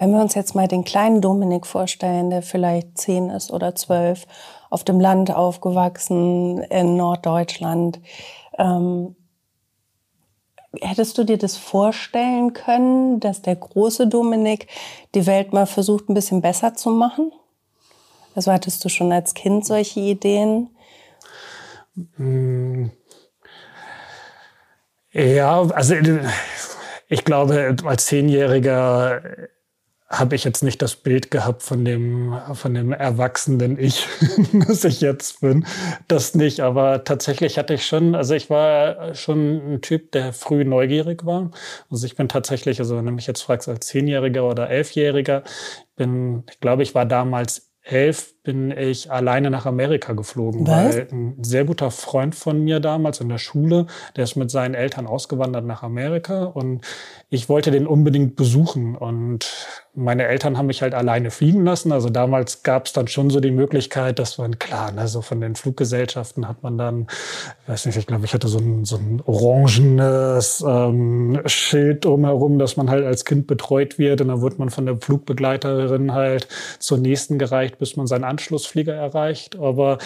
Wenn 0.03 0.11
wir 0.11 0.19
uns 0.19 0.35
jetzt 0.35 0.53
mal 0.53 0.67
den 0.67 0.83
kleinen 0.83 1.21
Dominik 1.21 1.65
vorstellen, 1.65 2.29
der 2.29 2.41
vielleicht 2.41 2.97
zehn 2.97 3.29
ist 3.29 3.53
oder 3.53 3.73
zwölf, 3.73 4.27
auf 4.69 4.83
dem 4.83 4.99
Land 4.99 5.33
aufgewachsen 5.33 6.57
in 6.63 6.97
Norddeutschland, 6.97 8.01
ähm, 8.57 9.15
hättest 10.81 11.17
du 11.17 11.23
dir 11.23 11.37
das 11.37 11.55
vorstellen 11.55 12.51
können, 12.51 13.21
dass 13.21 13.43
der 13.43 13.55
große 13.55 14.07
Dominik 14.07 14.67
die 15.15 15.25
Welt 15.25 15.53
mal 15.53 15.65
versucht, 15.65 16.09
ein 16.09 16.15
bisschen 16.15 16.41
besser 16.41 16.73
zu 16.73 16.89
machen? 16.89 17.31
Also 18.35 18.51
hattest 18.51 18.83
du 18.83 18.89
schon 18.89 19.09
als 19.13 19.33
Kind 19.33 19.65
solche 19.65 20.01
Ideen? 20.01 20.69
Hm. 22.17 22.91
Ja, 25.13 25.61
also 25.61 25.95
ich 27.07 27.23
glaube, 27.23 27.77
als 27.85 28.05
Zehnjähriger 28.07 29.21
habe 30.13 30.35
ich 30.35 30.43
jetzt 30.43 30.63
nicht 30.63 30.81
das 30.81 30.95
Bild 30.95 31.31
gehabt 31.31 31.63
von 31.63 31.83
dem, 31.83 32.37
von 32.53 32.73
dem 32.75 32.91
erwachsenen 32.91 33.79
Ich, 33.79 34.07
das 34.67 34.83
ich 34.83 35.01
jetzt 35.01 35.41
bin. 35.41 35.65
Das 36.07 36.35
nicht, 36.35 36.59
aber 36.59 37.03
tatsächlich 37.03 37.57
hatte 37.57 37.73
ich 37.73 37.85
schon, 37.85 38.13
also 38.13 38.35
ich 38.35 38.49
war 38.49 39.15
schon 39.15 39.73
ein 39.73 39.81
Typ, 39.81 40.11
der 40.11 40.31
früh 40.31 40.63
neugierig 40.65 41.25
war. 41.25 41.49
Also 41.89 42.05
ich 42.05 42.15
bin 42.15 42.29
tatsächlich, 42.29 42.79
also 42.79 42.95
wenn 42.95 43.07
du 43.07 43.11
mich 43.11 43.27
jetzt 43.27 43.41
fragst 43.41 43.67
als 43.67 43.87
Zehnjähriger 43.87 44.47
oder 44.47 44.69
Elfjähriger, 44.69 45.43
bin, 45.95 46.43
ich 46.49 46.59
glaube, 46.59 46.83
ich 46.83 46.93
war 46.93 47.05
damals 47.05 47.73
elf 47.83 48.41
bin 48.43 48.71
ich 48.71 49.11
alleine 49.11 49.49
nach 49.49 49.65
Amerika 49.65 50.13
geflogen, 50.13 50.65
Was? 50.65 50.95
weil 50.95 51.07
ein 51.11 51.43
sehr 51.43 51.65
guter 51.65 51.91
Freund 51.91 52.33
von 52.33 52.63
mir 52.63 52.79
damals 52.79 53.19
in 53.19 53.29
der 53.29 53.37
Schule, 53.37 53.87
der 54.15 54.23
ist 54.23 54.35
mit 54.35 54.49
seinen 54.51 54.73
Eltern 54.73 55.05
ausgewandert 55.05 55.65
nach 55.65 55.83
Amerika 55.83 56.45
und 56.45 56.85
ich 57.29 57.49
wollte 57.49 57.71
den 57.71 57.85
unbedingt 57.85 58.35
besuchen 58.35 58.95
und 58.95 59.67
meine 59.95 60.25
Eltern 60.25 60.57
haben 60.57 60.65
mich 60.65 60.81
halt 60.81 60.95
alleine 60.95 61.29
fliegen 61.29 61.63
lassen. 61.65 61.91
Also 61.91 62.09
damals 62.09 62.63
gab 62.63 62.87
es 62.87 62.93
dann 62.93 63.07
schon 63.07 63.29
so 63.29 63.39
die 63.39 63.51
Möglichkeit, 63.51 64.17
dass 64.17 64.39
man, 64.39 64.57
klar, 64.57 64.91
ne, 64.91 65.07
so 65.07 65.21
von 65.21 65.39
den 65.39 65.55
Fluggesellschaften 65.55 66.47
hat 66.47 66.63
man 66.63 66.79
dann, 66.79 67.07
ich 67.63 67.69
weiß 67.69 67.85
nicht, 67.85 67.97
ich 67.97 68.07
glaube, 68.07 68.25
ich 68.25 68.33
hatte 68.33 68.47
so 68.47 68.57
ein, 68.57 68.85
so 68.85 68.95
ein 68.95 69.21
orangenes 69.23 70.65
ähm, 70.67 71.41
Schild 71.45 72.05
drumherum, 72.05 72.57
dass 72.57 72.75
man 72.75 72.89
halt 72.89 73.05
als 73.05 73.23
Kind 73.23 73.45
betreut 73.45 73.99
wird. 73.99 74.21
Und 74.21 74.29
dann 74.29 74.41
wurde 74.41 74.55
man 74.57 74.71
von 74.71 74.87
der 74.87 74.97
Flugbegleiterin 74.97 76.11
halt 76.11 76.47
zur 76.79 76.97
nächsten 76.97 77.37
gereicht, 77.37 77.77
bis 77.77 77.95
man 77.95 78.07
seinen 78.07 78.23
Anschlussflieger 78.23 78.95
erreicht. 78.95 79.57
Aber 79.57 79.99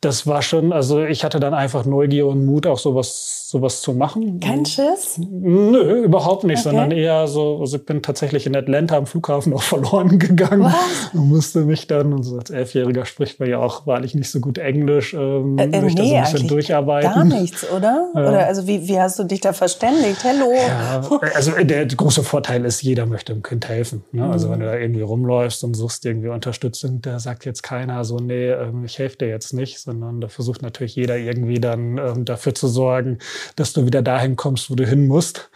das 0.00 0.26
war 0.26 0.40
schon, 0.40 0.72
also 0.72 1.04
ich 1.04 1.22
hatte 1.22 1.38
dann 1.38 1.52
einfach 1.52 1.84
Neugier 1.84 2.26
und 2.26 2.46
Mut, 2.46 2.66
auch 2.66 2.78
sowas, 2.78 3.50
sowas 3.50 3.82
zu 3.82 3.92
machen. 3.92 4.40
Kein 4.40 4.64
Schiss? 4.64 5.18
Nö, 5.18 6.04
überhaupt 6.04 6.44
nicht, 6.44 6.60
okay. 6.60 6.70
sondern 6.70 6.92
eher 6.92 7.26
so, 7.26 7.58
also 7.60 7.76
ich 7.76 7.84
bin 7.84 8.02
tatsächlich 8.02 8.46
in 8.46 8.56
Atlanta 8.56 8.96
am 8.96 9.06
Flughafen 9.18 9.52
auch 9.52 9.62
verloren 9.62 10.18
gegangen 10.18 10.64
Was? 10.64 11.10
und 11.12 11.28
musste 11.28 11.60
mich 11.60 11.86
dann, 11.86 12.12
und 12.12 12.22
so 12.22 12.38
als 12.38 12.50
Elfjähriger 12.50 13.04
spricht 13.04 13.40
man 13.40 13.48
ja 13.48 13.58
auch 13.58 13.86
wahrlich 13.86 14.14
nicht 14.14 14.30
so 14.30 14.40
gut 14.40 14.58
Englisch, 14.58 15.14
ähm, 15.14 15.58
äh, 15.58 15.64
äh, 15.64 15.82
mich 15.82 15.94
nee, 15.94 16.00
da 16.00 16.08
so 16.08 16.14
ein 16.14 16.32
bisschen 16.32 16.48
durcharbeiten. 16.48 17.12
Gar 17.12 17.24
nichts, 17.24 17.68
oder? 17.70 18.10
Ja. 18.14 18.28
Oder 18.28 18.46
also 18.46 18.66
wie, 18.66 18.86
wie 18.86 18.98
hast 18.98 19.18
du 19.18 19.24
dich 19.24 19.40
da 19.40 19.52
verständigt? 19.52 20.22
Hello? 20.22 20.52
Ja, 20.52 21.02
also 21.34 21.52
der 21.52 21.86
große 21.86 22.22
Vorteil 22.22 22.64
ist, 22.64 22.82
jeder 22.82 23.06
möchte 23.06 23.32
dem 23.32 23.42
Kind 23.42 23.68
helfen. 23.68 24.04
Ne? 24.12 24.28
Also 24.28 24.48
mhm. 24.48 24.52
wenn 24.52 24.60
du 24.60 24.66
da 24.66 24.76
irgendwie 24.76 25.02
rumläufst 25.02 25.64
und 25.64 25.74
suchst 25.74 26.04
irgendwie 26.04 26.28
Unterstützung, 26.28 27.00
da 27.02 27.18
sagt 27.18 27.44
jetzt 27.44 27.62
keiner 27.62 28.04
so, 28.04 28.18
nee, 28.18 28.50
ähm, 28.50 28.84
ich 28.84 28.98
helfe 28.98 29.18
dir 29.18 29.28
jetzt 29.28 29.52
nicht, 29.52 29.80
sondern 29.80 30.20
da 30.20 30.28
versucht 30.28 30.62
natürlich 30.62 30.94
jeder 30.94 31.16
irgendwie 31.16 31.60
dann 31.60 31.98
ähm, 31.98 32.24
dafür 32.24 32.54
zu 32.54 32.68
sorgen, 32.68 33.18
dass 33.56 33.72
du 33.72 33.86
wieder 33.86 34.02
dahin 34.02 34.36
kommst, 34.36 34.70
wo 34.70 34.74
du 34.74 34.86
hin 34.86 35.06
musst. 35.06 35.50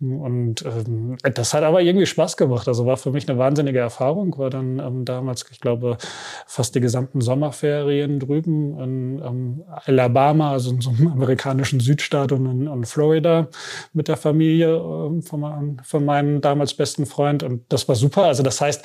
Und 0.00 0.64
ähm, 0.64 1.16
das 1.34 1.54
hat 1.54 1.64
aber 1.64 1.82
irgendwie 1.82 2.06
Spaß 2.06 2.36
gemacht. 2.36 2.68
Also 2.68 2.86
war 2.86 2.96
für 2.96 3.10
mich 3.10 3.28
eine 3.28 3.36
wahnsinnige 3.36 3.80
Erfahrung. 3.80 4.38
War 4.38 4.48
dann 4.48 4.78
ähm, 4.78 5.04
damals, 5.04 5.44
ich 5.50 5.60
glaube, 5.60 5.98
fast 6.46 6.76
die 6.76 6.80
gesamten 6.80 7.20
Sommerferien 7.20 8.20
drüben 8.20 8.78
in 8.78 9.22
ähm, 9.24 9.64
Alabama, 9.86 10.52
also 10.52 10.70
in 10.70 10.80
so 10.80 10.90
einem 10.90 11.08
amerikanischen 11.12 11.80
Südstaat 11.80 12.30
und 12.30 12.46
in, 12.46 12.66
in 12.68 12.84
Florida 12.84 13.48
mit 13.92 14.06
der 14.06 14.16
Familie 14.16 14.76
ähm, 14.76 15.22
von, 15.22 15.40
meinem, 15.40 15.78
von 15.82 16.04
meinem 16.04 16.40
damals 16.40 16.74
besten 16.74 17.04
Freund. 17.04 17.42
Und 17.42 17.64
das 17.68 17.88
war 17.88 17.96
super. 17.96 18.22
Also 18.24 18.44
das 18.44 18.60
heißt, 18.60 18.84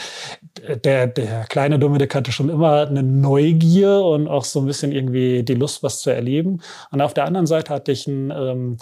der, 0.83 1.05
der 1.05 1.43
kleine 1.43 1.77
Dominik 1.77 2.15
hatte 2.15 2.31
schon 2.31 2.49
immer 2.49 2.87
eine 2.87 3.03
Neugier 3.03 4.01
und 4.03 4.27
auch 4.27 4.45
so 4.45 4.61
ein 4.61 4.65
bisschen 4.65 4.91
irgendwie 4.91 5.43
die 5.43 5.53
Lust, 5.53 5.83
was 5.83 6.01
zu 6.01 6.09
erleben. 6.09 6.61
Und 6.89 7.01
auf 7.01 7.13
der 7.13 7.25
anderen 7.25 7.45
Seite 7.45 7.71
hatte 7.71 7.91
ich 7.91 8.07
ein, 8.07 8.31
ähm, 8.31 8.77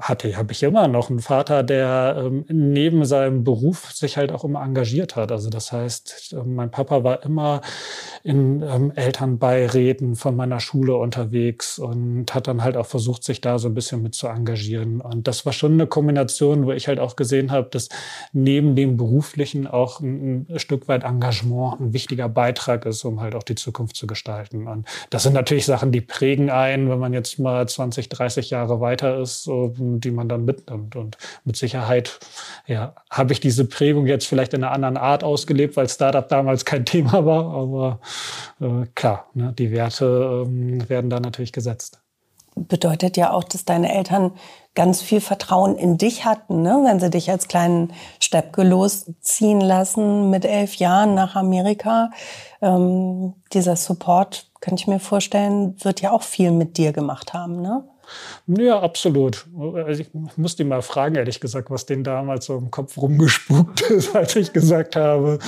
hatte, 0.00 0.36
habe 0.36 0.52
ich 0.52 0.64
immer 0.64 0.88
noch 0.88 1.08
einen 1.08 1.20
Vater, 1.20 1.51
der 1.60 2.16
ähm, 2.18 2.46
neben 2.48 3.04
seinem 3.04 3.44
Beruf 3.44 3.92
sich 3.92 4.16
halt 4.16 4.32
auch 4.32 4.44
immer 4.44 4.62
engagiert 4.62 5.16
hat. 5.16 5.30
Also 5.30 5.50
das 5.50 5.72
heißt, 5.72 6.32
äh, 6.32 6.42
mein 6.44 6.70
Papa 6.70 7.04
war 7.04 7.22
immer 7.24 7.60
in 8.24 8.62
ähm, 8.62 8.92
Elternbeiräten 8.94 10.14
von 10.14 10.34
meiner 10.36 10.60
Schule 10.60 10.96
unterwegs 10.96 11.78
und 11.78 12.34
hat 12.34 12.46
dann 12.46 12.62
halt 12.62 12.76
auch 12.76 12.86
versucht, 12.86 13.24
sich 13.24 13.40
da 13.40 13.58
so 13.58 13.68
ein 13.68 13.74
bisschen 13.74 14.02
mit 14.02 14.14
zu 14.14 14.28
engagieren. 14.28 15.00
Und 15.00 15.28
das 15.28 15.44
war 15.44 15.52
schon 15.52 15.72
eine 15.72 15.86
Kombination, 15.86 16.64
wo 16.66 16.72
ich 16.72 16.88
halt 16.88 17.00
auch 17.00 17.16
gesehen 17.16 17.50
habe, 17.50 17.68
dass 17.70 17.88
neben 18.32 18.76
dem 18.76 18.96
beruflichen 18.96 19.66
auch 19.66 20.00
ein, 20.00 20.46
ein 20.48 20.58
Stück 20.58 20.88
weit 20.88 21.04
Engagement 21.04 21.80
ein 21.80 21.92
wichtiger 21.92 22.28
Beitrag 22.28 22.86
ist, 22.86 23.04
um 23.04 23.20
halt 23.20 23.34
auch 23.34 23.42
die 23.42 23.56
Zukunft 23.56 23.96
zu 23.96 24.06
gestalten. 24.06 24.68
Und 24.68 24.86
das 25.10 25.24
sind 25.24 25.34
natürlich 25.34 25.66
Sachen, 25.66 25.92
die 25.92 26.00
prägen 26.00 26.50
ein, 26.50 26.88
wenn 26.88 26.98
man 26.98 27.12
jetzt 27.12 27.38
mal 27.38 27.68
20, 27.68 28.08
30 28.08 28.50
Jahre 28.50 28.80
weiter 28.80 29.18
ist, 29.18 29.48
die 29.48 30.10
man 30.10 30.28
dann 30.28 30.44
mitnimmt. 30.44 30.96
Und 30.96 31.18
mit 31.44 31.56
Sicherheit 31.56 32.20
ja, 32.66 32.94
habe 33.10 33.32
ich 33.32 33.40
diese 33.40 33.64
Prägung 33.64 34.06
jetzt 34.06 34.26
vielleicht 34.26 34.54
in 34.54 34.62
einer 34.62 34.72
anderen 34.72 34.96
Art 34.96 35.24
ausgelebt, 35.24 35.76
weil 35.76 35.88
Startup 35.88 36.28
damals 36.28 36.64
kein 36.64 36.84
Thema 36.84 37.24
war. 37.24 37.52
Aber 37.54 38.00
äh, 38.60 38.86
klar, 38.94 39.26
ne, 39.34 39.52
die 39.56 39.70
Werte 39.70 40.44
ähm, 40.46 40.88
werden 40.88 41.10
da 41.10 41.20
natürlich 41.20 41.52
gesetzt. 41.52 42.00
Bedeutet 42.54 43.16
ja 43.16 43.32
auch, 43.32 43.44
dass 43.44 43.64
deine 43.64 43.94
Eltern 43.94 44.32
ganz 44.74 45.00
viel 45.00 45.22
Vertrauen 45.22 45.76
in 45.76 45.96
dich 45.96 46.26
hatten, 46.26 46.60
ne? 46.60 46.82
wenn 46.84 47.00
sie 47.00 47.08
dich 47.08 47.30
als 47.30 47.48
kleinen 47.48 47.94
Steppke 48.20 48.62
losziehen 48.62 49.60
lassen 49.60 50.28
mit 50.28 50.44
elf 50.44 50.74
Jahren 50.74 51.14
nach 51.14 51.34
Amerika. 51.34 52.10
Ähm, 52.60 53.34
dieser 53.54 53.76
Support, 53.76 54.50
kann 54.60 54.74
ich 54.74 54.86
mir 54.86 55.00
vorstellen, 55.00 55.76
wird 55.82 56.02
ja 56.02 56.12
auch 56.12 56.22
viel 56.22 56.50
mit 56.50 56.76
dir 56.76 56.92
gemacht 56.92 57.32
haben. 57.32 57.62
Ne? 57.62 57.84
Ja, 58.46 58.80
absolut. 58.80 59.46
Also 59.74 60.02
ich 60.02 60.08
muss 60.36 60.56
die 60.56 60.64
mal 60.64 60.82
fragen, 60.82 61.14
ehrlich 61.14 61.40
gesagt, 61.40 61.70
was 61.70 61.86
denen 61.86 62.04
damals 62.04 62.46
so 62.46 62.56
im 62.58 62.70
Kopf 62.70 62.96
rumgespukt 62.96 63.80
ist, 63.90 64.14
als 64.14 64.36
ich 64.36 64.52
gesagt 64.52 64.96
habe, 64.96 65.38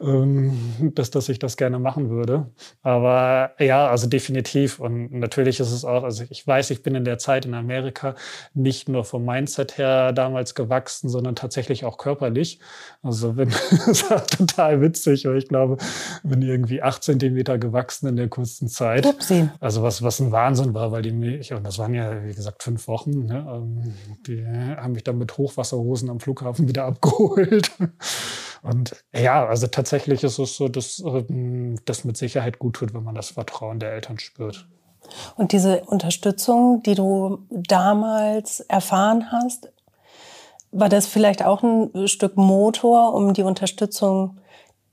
ähm, 0.00 0.92
dass, 0.94 1.10
dass 1.10 1.28
ich 1.28 1.38
das 1.38 1.56
gerne 1.56 1.78
machen 1.78 2.10
würde. 2.10 2.46
Aber 2.82 3.52
ja, 3.58 3.88
also 3.88 4.06
definitiv. 4.06 4.78
Und 4.80 5.12
natürlich 5.12 5.60
ist 5.60 5.72
es 5.72 5.84
auch, 5.84 6.04
also 6.04 6.24
ich 6.28 6.46
weiß, 6.46 6.70
ich 6.70 6.82
bin 6.82 6.94
in 6.94 7.04
der 7.04 7.18
Zeit 7.18 7.44
in 7.46 7.54
Amerika 7.54 8.14
nicht 8.54 8.88
nur 8.88 9.04
vom 9.04 9.24
Mindset 9.24 9.78
her 9.78 10.12
damals 10.12 10.54
gewachsen, 10.54 11.08
sondern 11.08 11.36
tatsächlich 11.36 11.84
auch 11.84 11.98
körperlich. 11.98 12.60
Also 13.02 13.36
wenn, 13.36 13.48
das 13.86 14.10
war 14.10 14.26
total 14.26 14.80
witzig, 14.80 15.24
weil 15.24 15.38
ich 15.38 15.48
glaube, 15.48 15.78
bin 16.22 16.42
irgendwie 16.42 16.82
acht 16.82 17.02
Zentimeter 17.02 17.58
gewachsen 17.58 18.08
in 18.08 18.16
der 18.16 18.28
kurzen 18.28 18.68
Zeit. 18.68 19.06
Upsi. 19.06 19.48
Also 19.60 19.82
was, 19.82 20.02
was 20.02 20.20
ein 20.20 20.32
Wahnsinn 20.32 20.74
war, 20.74 20.92
weil 20.92 21.02
die 21.02 21.12
mich, 21.12 21.52
und 21.52 21.64
das 21.64 21.78
waren 21.78 21.94
ja 21.94 22.11
wie 22.24 22.34
gesagt, 22.34 22.62
fünf 22.62 22.88
Wochen. 22.88 23.26
Ne? 23.26 23.46
Ähm, 23.48 23.94
die 24.26 24.44
haben 24.46 24.92
mich 24.92 25.04
dann 25.04 25.18
mit 25.18 25.36
Hochwasserhosen 25.38 26.10
am 26.10 26.20
Flughafen 26.20 26.68
wieder 26.68 26.84
abgeholt. 26.86 27.70
Und 28.62 29.04
ja, 29.12 29.46
also 29.46 29.66
tatsächlich 29.66 30.22
ist 30.22 30.38
es 30.38 30.56
so, 30.56 30.68
dass 30.68 31.00
ähm, 31.00 31.76
das 31.84 32.04
mit 32.04 32.16
Sicherheit 32.16 32.58
gut 32.58 32.76
tut, 32.76 32.94
wenn 32.94 33.02
man 33.02 33.14
das 33.14 33.30
Vertrauen 33.30 33.80
der 33.80 33.92
Eltern 33.92 34.18
spürt. 34.18 34.68
Und 35.36 35.52
diese 35.52 35.82
Unterstützung, 35.84 36.82
die 36.84 36.94
du 36.94 37.46
damals 37.50 38.60
erfahren 38.60 39.32
hast, 39.32 39.72
war 40.70 40.88
das 40.88 41.06
vielleicht 41.06 41.44
auch 41.44 41.62
ein 41.62 42.08
Stück 42.08 42.36
Motor, 42.36 43.14
um 43.14 43.34
die 43.34 43.42
Unterstützung 43.42 44.38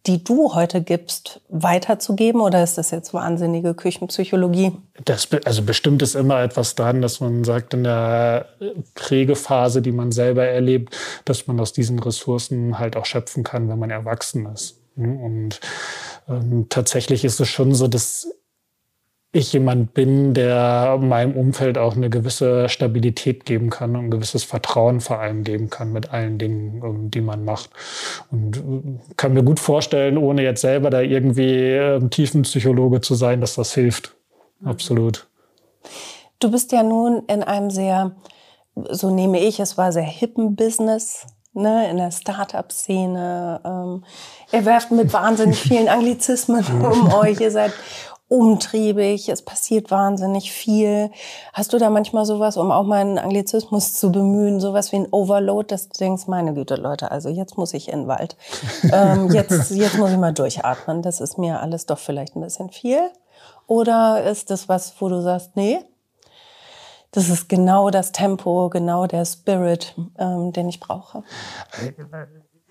die 0.09 0.23
du 0.23 0.55
heute 0.55 0.81
gibst, 0.81 1.39
weiterzugeben? 1.49 2.41
Oder 2.41 2.63
ist 2.63 2.79
das 2.79 2.89
jetzt 2.89 3.13
wahnsinnige 3.13 3.75
Küchenpsychologie? 3.75 4.71
Das, 5.05 5.27
also 5.45 5.61
bestimmt 5.61 6.01
ist 6.01 6.15
immer 6.15 6.41
etwas 6.41 6.73
dran, 6.73 7.03
dass 7.03 7.19
man 7.19 7.43
sagt, 7.43 7.75
in 7.75 7.83
der 7.83 8.47
Prägephase, 8.95 9.83
die 9.83 9.91
man 9.91 10.11
selber 10.11 10.45
erlebt, 10.45 10.97
dass 11.25 11.45
man 11.45 11.59
aus 11.59 11.73
diesen 11.73 11.99
Ressourcen 11.99 12.79
halt 12.79 12.97
auch 12.97 13.05
schöpfen 13.05 13.43
kann, 13.43 13.69
wenn 13.69 13.77
man 13.77 13.91
erwachsen 13.91 14.47
ist. 14.47 14.79
Und 14.95 15.59
ähm, 16.27 16.65
tatsächlich 16.69 17.23
ist 17.23 17.39
es 17.39 17.47
schon 17.47 17.75
so, 17.75 17.87
dass 17.87 18.27
ich 19.31 19.53
jemand 19.53 19.93
bin, 19.93 20.33
der 20.33 20.97
meinem 20.99 21.35
Umfeld 21.35 21.77
auch 21.77 21.95
eine 21.95 22.09
gewisse 22.09 22.67
Stabilität 22.67 23.45
geben 23.45 23.69
kann 23.69 23.95
und 23.95 24.05
ein 24.05 24.11
gewisses 24.11 24.43
Vertrauen 24.43 25.01
vor 25.01 25.19
allem 25.19 25.43
geben 25.43 25.69
kann 25.69 25.91
mit 25.91 26.11
allen 26.11 26.39
Dingen, 26.39 26.81
ähm, 26.83 27.11
die 27.11 27.21
man 27.21 27.45
macht. 27.45 27.69
Und 28.31 28.57
äh, 28.57 29.13
kann 29.17 29.33
mir 29.33 29.43
gut 29.43 29.59
vorstellen, 29.59 30.17
ohne 30.17 30.41
jetzt 30.41 30.61
selber 30.61 30.89
da 30.89 31.01
irgendwie 31.01 31.57
ähm, 31.57 32.09
Tiefenpsychologe 32.09 33.01
zu 33.01 33.13
sein, 33.13 33.39
dass 33.39 33.55
das 33.55 33.73
hilft. 33.73 34.15
Absolut. 34.63 35.27
Du 36.39 36.49
bist 36.49 36.71
ja 36.71 36.81
nun 36.81 37.23
in 37.27 37.43
einem 37.43 37.69
sehr, 37.69 38.15
so 38.75 39.13
nehme 39.13 39.39
ich, 39.39 39.59
es 39.59 39.77
war 39.77 39.91
sehr 39.91 40.03
hippen 40.03 40.55
Business. 40.55 41.27
Ne, 41.51 41.89
in 41.89 41.97
der 41.97 42.11
Start-up-Szene. 42.11 43.59
Ähm, 43.65 44.03
ihr 44.53 44.65
werft 44.65 44.91
mit 44.91 45.11
wahnsinnig 45.11 45.59
vielen 45.59 45.87
Anglizismen 45.89 46.63
um 46.79 47.11
euch. 47.11 47.41
Ihr 47.41 47.49
seid 47.49 47.73
umtriebig, 48.29 49.27
es 49.27 49.41
passiert 49.41 49.91
wahnsinnig 49.91 50.51
viel. 50.53 51.11
Hast 51.51 51.73
du 51.73 51.79
da 51.79 51.89
manchmal 51.89 52.25
sowas, 52.25 52.55
um 52.57 52.71
auch 52.71 52.85
mal 52.85 53.01
einen 53.01 53.17
Anglizismus 53.17 53.95
zu 53.95 54.11
bemühen, 54.11 54.59
sowas 54.59 54.91
wie 54.91 54.97
ein 54.97 55.07
Overload, 55.11 55.67
dass 55.67 55.89
du 55.89 55.97
denkst, 55.99 56.27
meine 56.27 56.53
Güte, 56.53 56.75
Leute, 56.75 57.11
also 57.11 57.27
jetzt 57.27 57.57
muss 57.57 57.73
ich 57.73 57.89
in 57.89 58.01
den 58.01 58.07
Wald. 58.07 58.37
ähm, 58.93 59.29
jetzt, 59.31 59.71
jetzt 59.71 59.97
muss 59.97 60.11
ich 60.11 60.17
mal 60.17 60.31
durchatmen. 60.31 61.01
Das 61.01 61.19
ist 61.19 61.37
mir 61.37 61.59
alles 61.59 61.87
doch 61.87 61.97
vielleicht 61.97 62.35
ein 62.35 62.41
bisschen 62.41 62.69
viel. 62.69 63.01
Oder 63.65 64.23
ist 64.23 64.51
das 64.51 64.69
was, 64.69 64.93
wo 64.99 65.09
du 65.09 65.21
sagst, 65.21 65.55
nee, 65.55 65.79
das 67.11 67.29
ist 67.29 67.49
genau 67.49 67.89
das 67.89 68.11
Tempo, 68.11 68.69
genau 68.69 69.07
der 69.07 69.25
Spirit, 69.25 69.95
ähm, 70.19 70.53
den 70.53 70.69
ich 70.69 70.79
brauche? 70.79 71.23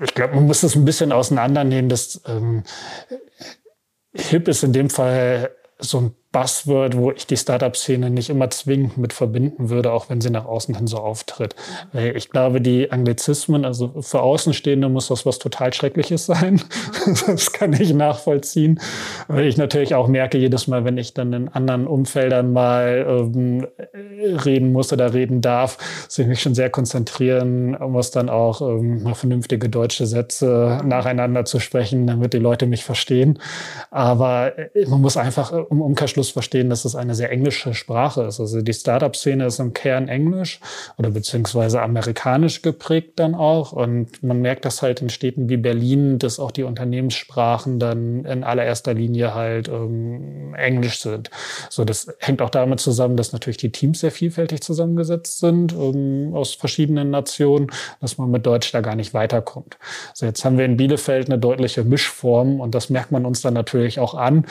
Ich 0.00 0.14
glaube, 0.14 0.36
man 0.36 0.46
muss 0.46 0.60
das 0.60 0.76
ein 0.76 0.84
bisschen 0.84 1.10
auseinandernehmen, 1.10 1.88
dass 1.88 2.20
ähm, 2.26 2.62
Hip 4.14 4.48
ist 4.48 4.64
in 4.64 4.72
dem 4.72 4.90
Fall 4.90 5.54
so 5.78 6.00
ein 6.00 6.14
Buzzword, 6.38 6.96
wo 6.96 7.10
ich 7.10 7.26
die 7.26 7.36
Startup-Szene 7.36 8.10
nicht 8.10 8.30
immer 8.30 8.48
zwingend 8.50 8.96
mit 8.96 9.12
verbinden 9.12 9.70
würde, 9.70 9.90
auch 9.90 10.08
wenn 10.08 10.20
sie 10.20 10.30
nach 10.30 10.44
außen 10.44 10.76
hin 10.76 10.86
so 10.86 10.98
auftritt. 10.98 11.56
Weil 11.92 12.16
ich 12.16 12.30
glaube, 12.30 12.60
die 12.60 12.92
Anglizismen, 12.92 13.64
also 13.64 14.02
für 14.02 14.20
Außenstehende 14.22 14.88
muss 14.88 15.08
das 15.08 15.26
was 15.26 15.40
total 15.40 15.72
Schreckliches 15.72 16.26
sein. 16.26 16.62
das 17.26 17.52
kann 17.52 17.72
ich 17.72 17.92
nachvollziehen. 17.92 18.78
Weil 19.26 19.46
ich 19.46 19.56
natürlich 19.56 19.96
auch 19.96 20.06
merke, 20.06 20.38
jedes 20.38 20.68
Mal, 20.68 20.84
wenn 20.84 20.96
ich 20.96 21.12
dann 21.12 21.32
in 21.32 21.48
anderen 21.48 21.88
Umfeldern 21.88 22.52
mal 22.52 23.04
ähm, 23.08 23.66
reden 24.44 24.70
muss 24.70 24.92
oder 24.92 25.12
reden 25.12 25.40
darf, 25.40 25.76
dass 26.06 26.18
ich 26.18 26.26
mich 26.28 26.40
schon 26.40 26.54
sehr 26.54 26.70
konzentrieren 26.70 27.76
muss, 27.90 28.12
dann 28.12 28.28
auch 28.28 28.60
ähm, 28.60 29.12
vernünftige 29.14 29.68
deutsche 29.68 30.06
Sätze 30.06 30.80
nacheinander 30.84 31.44
zu 31.44 31.58
sprechen, 31.58 32.06
damit 32.06 32.32
die 32.32 32.38
Leute 32.38 32.66
mich 32.66 32.84
verstehen. 32.84 33.40
Aber 33.90 34.56
äh, 34.56 34.86
man 34.86 35.00
muss 35.00 35.16
einfach 35.16 35.52
im 35.52 35.82
Umkehrschluss 35.82 36.27
Schluss 36.28 36.32
verstehen, 36.32 36.70
dass 36.70 36.84
es 36.84 36.94
eine 36.94 37.14
sehr 37.14 37.30
englische 37.30 37.74
Sprache 37.74 38.22
ist. 38.22 38.40
Also 38.40 38.60
die 38.60 38.72
Startup-Szene 38.72 39.46
ist 39.46 39.58
im 39.58 39.72
Kern 39.72 40.08
Englisch 40.08 40.60
oder 40.96 41.10
beziehungsweise 41.10 41.80
amerikanisch 41.82 42.62
geprägt 42.62 43.12
dann 43.16 43.34
auch. 43.34 43.72
Und 43.72 44.22
man 44.22 44.40
merkt 44.40 44.64
das 44.64 44.82
halt 44.82 45.02
in 45.02 45.08
Städten 45.08 45.48
wie 45.48 45.56
Berlin, 45.56 46.18
dass 46.18 46.38
auch 46.38 46.50
die 46.50 46.64
Unternehmenssprachen 46.64 47.78
dann 47.78 48.24
in 48.24 48.44
allererster 48.44 48.94
Linie 48.94 49.34
halt 49.34 49.68
ähm, 49.68 50.54
Englisch 50.54 51.00
sind. 51.00 51.30
So, 51.70 51.84
das 51.84 52.08
hängt 52.18 52.42
auch 52.42 52.50
damit 52.50 52.80
zusammen, 52.80 53.16
dass 53.16 53.32
natürlich 53.32 53.58
die 53.58 53.72
Teams 53.72 54.00
sehr 54.00 54.12
vielfältig 54.12 54.60
zusammengesetzt 54.62 55.38
sind 55.40 55.72
ähm, 55.72 56.32
aus 56.34 56.54
verschiedenen 56.54 57.10
Nationen, 57.10 57.68
dass 58.00 58.18
man 58.18 58.30
mit 58.30 58.46
Deutsch 58.46 58.72
da 58.72 58.80
gar 58.80 58.96
nicht 58.96 59.14
weiterkommt. 59.14 59.78
So, 60.14 60.26
jetzt 60.26 60.44
haben 60.44 60.58
wir 60.58 60.64
in 60.64 60.76
Bielefeld 60.76 61.28
eine 61.28 61.38
deutliche 61.38 61.84
Mischform 61.84 62.60
und 62.60 62.74
das 62.74 62.90
merkt 62.90 63.12
man 63.12 63.24
uns 63.24 63.40
dann 63.40 63.54
natürlich 63.54 64.00
auch 64.00 64.14
an 64.14 64.44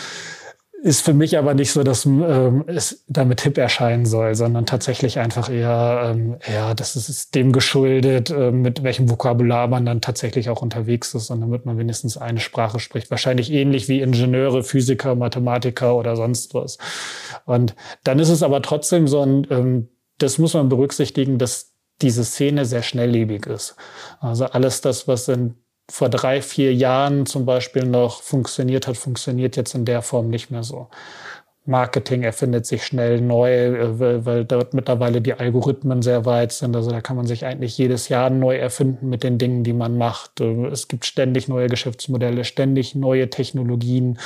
ist 0.84 1.02
für 1.02 1.14
mich 1.14 1.38
aber 1.38 1.54
nicht 1.54 1.72
so, 1.72 1.84
dass 1.84 2.06
ähm, 2.06 2.64
es 2.68 3.04
damit 3.08 3.42
hip 3.42 3.58
erscheinen 3.58 4.06
soll, 4.06 4.36
sondern 4.36 4.66
tatsächlich 4.66 5.18
einfach 5.18 5.50
eher, 5.50 6.12
ähm, 6.14 6.38
ja, 6.48 6.74
das 6.76 6.96
ist 6.96 7.34
dem 7.34 7.52
geschuldet, 7.52 8.30
äh, 8.30 8.52
mit 8.52 8.84
welchem 8.84 9.10
Vokabular 9.10 9.68
man 9.68 9.86
dann 9.86 10.02
tatsächlich 10.02 10.50
auch 10.50 10.62
unterwegs 10.62 11.14
ist 11.16 11.32
und 11.32 11.42
damit 11.42 11.66
man 11.66 11.78
wenigstens 11.78 12.18
eine 12.18 12.40
Sprache 12.40 12.80
spricht. 12.80 13.10
Wahrscheinlich 13.10 13.52
ähnlich 13.52 13.88
wie 13.88 14.02
Ingenieure, 14.02 14.64
Physiker, 14.64 15.16
Mathematiker 15.16 15.96
oder 15.96 16.16
sonst 16.16 16.54
was. 16.54 16.78
Und 17.46 17.76
dann 18.04 18.20
ist 18.20 18.30
es 18.30 18.44
aber 18.44 18.62
trotzdem 18.62 19.08
so 19.08 19.22
ein, 19.22 19.48
ähm, 19.50 19.90
das 20.20 20.38
muss 20.38 20.54
man 20.54 20.70
berücksichtigen, 20.70 21.40
dass 21.40 21.74
diese 22.02 22.24
Szene 22.24 22.66
sehr 22.66 22.84
schnelllebig 22.84 23.48
ist. 23.48 23.76
Also 24.20 24.46
alles 24.46 24.82
das, 24.82 25.08
was 25.08 25.28
in 25.28 25.56
vor 25.90 26.10
drei, 26.10 26.42
vier 26.42 26.74
Jahren 26.74 27.26
zum 27.26 27.46
Beispiel 27.46 27.84
noch 27.84 28.22
funktioniert 28.22 28.88
hat, 28.88 28.98
funktioniert 28.98 29.56
jetzt 29.56 29.74
in 29.74 29.86
der 29.86 30.02
Form 30.02 30.30
nicht 30.30 30.52
mehr 30.52 30.64
so. 30.64 30.88
Marketing 31.68 32.24
erfindet 32.24 32.66
sich 32.66 32.86
schnell 32.86 33.20
neu, 33.20 33.52
äh, 33.52 34.00
weil, 34.00 34.26
weil 34.26 34.46
dort 34.46 34.74
mittlerweile 34.74 35.22
die 35.22 35.34
Algorithmen 35.34 36.02
sehr 36.02 36.26
weit 36.26 36.54
sind. 36.54 36.76
Also 36.76 36.92
da 36.92 37.02
kann 37.02 37.18
man 37.18 37.28
sich 37.28 37.46
eigentlich 37.46 37.78
jedes 37.78 38.08
Jahr 38.10 38.30
neu 38.30 38.58
erfinden 38.58 39.10
mit 39.10 39.24
den 39.24 39.38
Dingen, 39.38 39.64
die 39.64 39.74
man 39.74 39.98
macht. 39.98 40.40
Äh, 40.40 40.68
es 40.68 40.88
gibt 40.88 41.06
ständig 41.06 41.50
neue 41.50 41.68
Geschäftsmodelle, 41.68 42.46
ständig 42.46 42.96
neue 42.96 43.30
Technologien, 43.30 44.18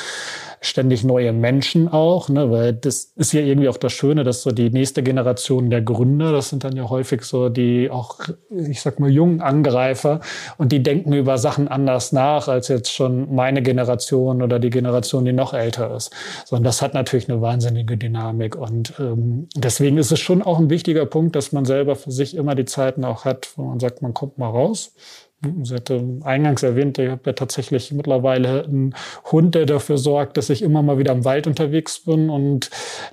ständig 0.64 1.04
neue 1.04 1.34
Menschen 1.34 1.88
auch, 1.88 2.30
ne? 2.30 2.52
weil 2.52 2.74
das 2.74 3.12
ist 3.16 3.34
ja 3.34 3.42
irgendwie 3.42 3.68
auch 3.68 3.78
das 3.78 3.94
Schöne, 3.94 4.24
dass 4.24 4.44
so 4.44 4.52
die 4.52 4.70
nächste 4.70 5.02
Generation 5.02 5.72
der 5.72 5.82
Gründer, 5.82 6.32
das 6.32 6.50
sind 6.50 6.64
dann 6.64 6.76
ja 6.76 6.88
häufig 6.88 7.24
so 7.24 7.50
die 7.50 7.90
auch, 7.90 8.20
ich 8.50 8.80
sag 8.80 9.00
mal, 9.00 9.10
jungen 9.10 9.42
Angreifer 9.42 10.20
und 10.60 10.72
die 10.72 10.84
denken 10.84 11.14
über 11.14 11.40
Sachen 11.40 11.68
anders 11.68 12.12
nach 12.12 12.48
als 12.48 12.68
jetzt 12.68 12.94
schon 12.94 13.34
meine 13.34 13.64
Generation 13.64 14.44
oder 14.44 14.60
die 14.60 14.70
Generation, 14.70 15.26
die 15.26 15.34
noch 15.34 15.56
älter 15.56 15.96
ist. 15.96 16.14
So, 16.46 16.56
und 16.56 16.64
das 16.64 16.84
hat 16.84 16.94
natürlich 16.94 17.28
eine 17.28 17.42
wahnsinnige 17.42 17.98
Dynamik. 17.98 18.56
Und 18.56 18.94
ähm, 19.00 19.48
deswegen 19.56 19.98
ist 19.98 20.12
es 20.12 20.20
schon 20.20 20.44
auch 20.44 20.60
ein 20.60 20.70
wichtiger 20.70 21.08
Punkt, 21.08 21.36
dass 21.36 21.52
man 21.52 21.66
selber 21.66 21.96
für 21.96 22.12
sich 22.12 22.36
immer 22.36 22.54
die 22.54 22.66
Zeiten 22.66 23.04
auch 23.04 23.26
hat, 23.26 23.50
wo 23.56 23.64
man 23.64 23.80
sagt, 23.80 24.04
man 24.04 24.14
kommt 24.14 24.38
mal 24.38 24.50
raus. 24.50 24.94
Sie 25.64 25.74
hatte 25.74 26.20
eingangs 26.24 26.62
erwähnt, 26.62 27.00
ich 27.00 27.10
habe 27.10 27.22
ja 27.26 27.34
tatsächlich 27.34 27.92
mittlerweile 27.92 28.64
einen 28.64 28.94
Hund, 29.32 29.56
der 29.56 29.66
dafür 29.66 29.98
sorgt, 29.98 30.38
dass 30.38 30.52
ich 30.52 30.62
immer 30.62 30.84
mal 30.84 31.00
wieder 31.00 31.14
im 31.14 31.26
Wald 31.26 31.48
unterwegs 31.48 32.00
bin. 32.02 32.30
Und 32.30 32.70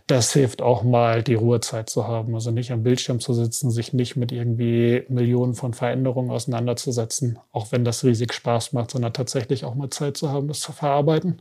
das 0.07 0.35
hilft 0.35 0.61
auch 0.61 0.83
mal, 0.83 1.23
die 1.23 1.35
Ruhezeit 1.35 1.89
zu 1.89 2.07
haben. 2.07 2.35
Also 2.35 2.51
nicht 2.51 2.71
am 2.71 2.83
Bildschirm 2.83 3.21
zu 3.21 3.33
sitzen, 3.33 3.71
sich 3.71 3.95
nicht 3.95 4.17
mit 4.17 4.31
irgendwie 4.31 5.05
Millionen 5.09 5.55
von 5.55 5.73
Veränderungen 5.73 6.31
auseinanderzusetzen, 6.31 7.39
auch 7.51 7.73
wenn 7.73 7.85
das 7.85 8.05
riesig 8.05 8.35
Spaß 8.35 8.75
macht, 8.75 8.91
sondern 8.91 9.15
tatsächlich 9.15 9.65
auch 9.65 9.75
mal 9.75 9.89
Zeit 9.89 10.19
zu 10.19 10.31
haben, 10.31 10.49
das 10.49 10.61
zu 10.61 10.73
verarbeiten. 10.73 11.41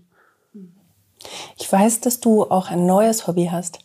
Ich 1.57 1.69
weiß, 1.69 1.99
dass 2.01 2.21
du 2.21 2.43
auch 2.43 2.69
ein 2.69 2.85
neues 2.85 3.27
Hobby 3.27 3.49
hast, 3.51 3.79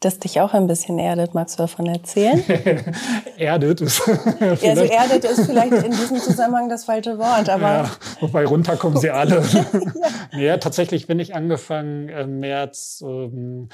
das 0.00 0.18
dich 0.18 0.40
auch 0.40 0.54
ein 0.54 0.66
bisschen 0.66 0.98
erdet. 0.98 1.34
Magst 1.34 1.58
du 1.58 1.62
davon 1.62 1.86
erzählen? 1.86 2.42
erdet 3.36 3.80
ist. 3.80 4.06
ja, 4.40 4.70
also 4.70 4.82
erdet 4.84 5.24
ist 5.24 5.46
vielleicht 5.46 5.72
in 5.72 5.90
diesem 5.90 6.18
Zusammenhang 6.18 6.68
das 6.68 6.84
falsche 6.84 7.18
Wort, 7.18 7.48
aber. 7.48 7.68
Ja, 7.68 7.90
wobei 8.20 8.44
runter 8.44 8.76
kommen 8.76 8.96
sie 8.96 9.10
alle. 9.10 9.42
ja. 10.32 10.38
ja. 10.38 10.56
tatsächlich 10.58 11.06
bin 11.06 11.18
ich 11.18 11.34
angefangen 11.34 12.08
im 12.08 12.40
März. 12.40 13.02
Ähm, 13.04 13.68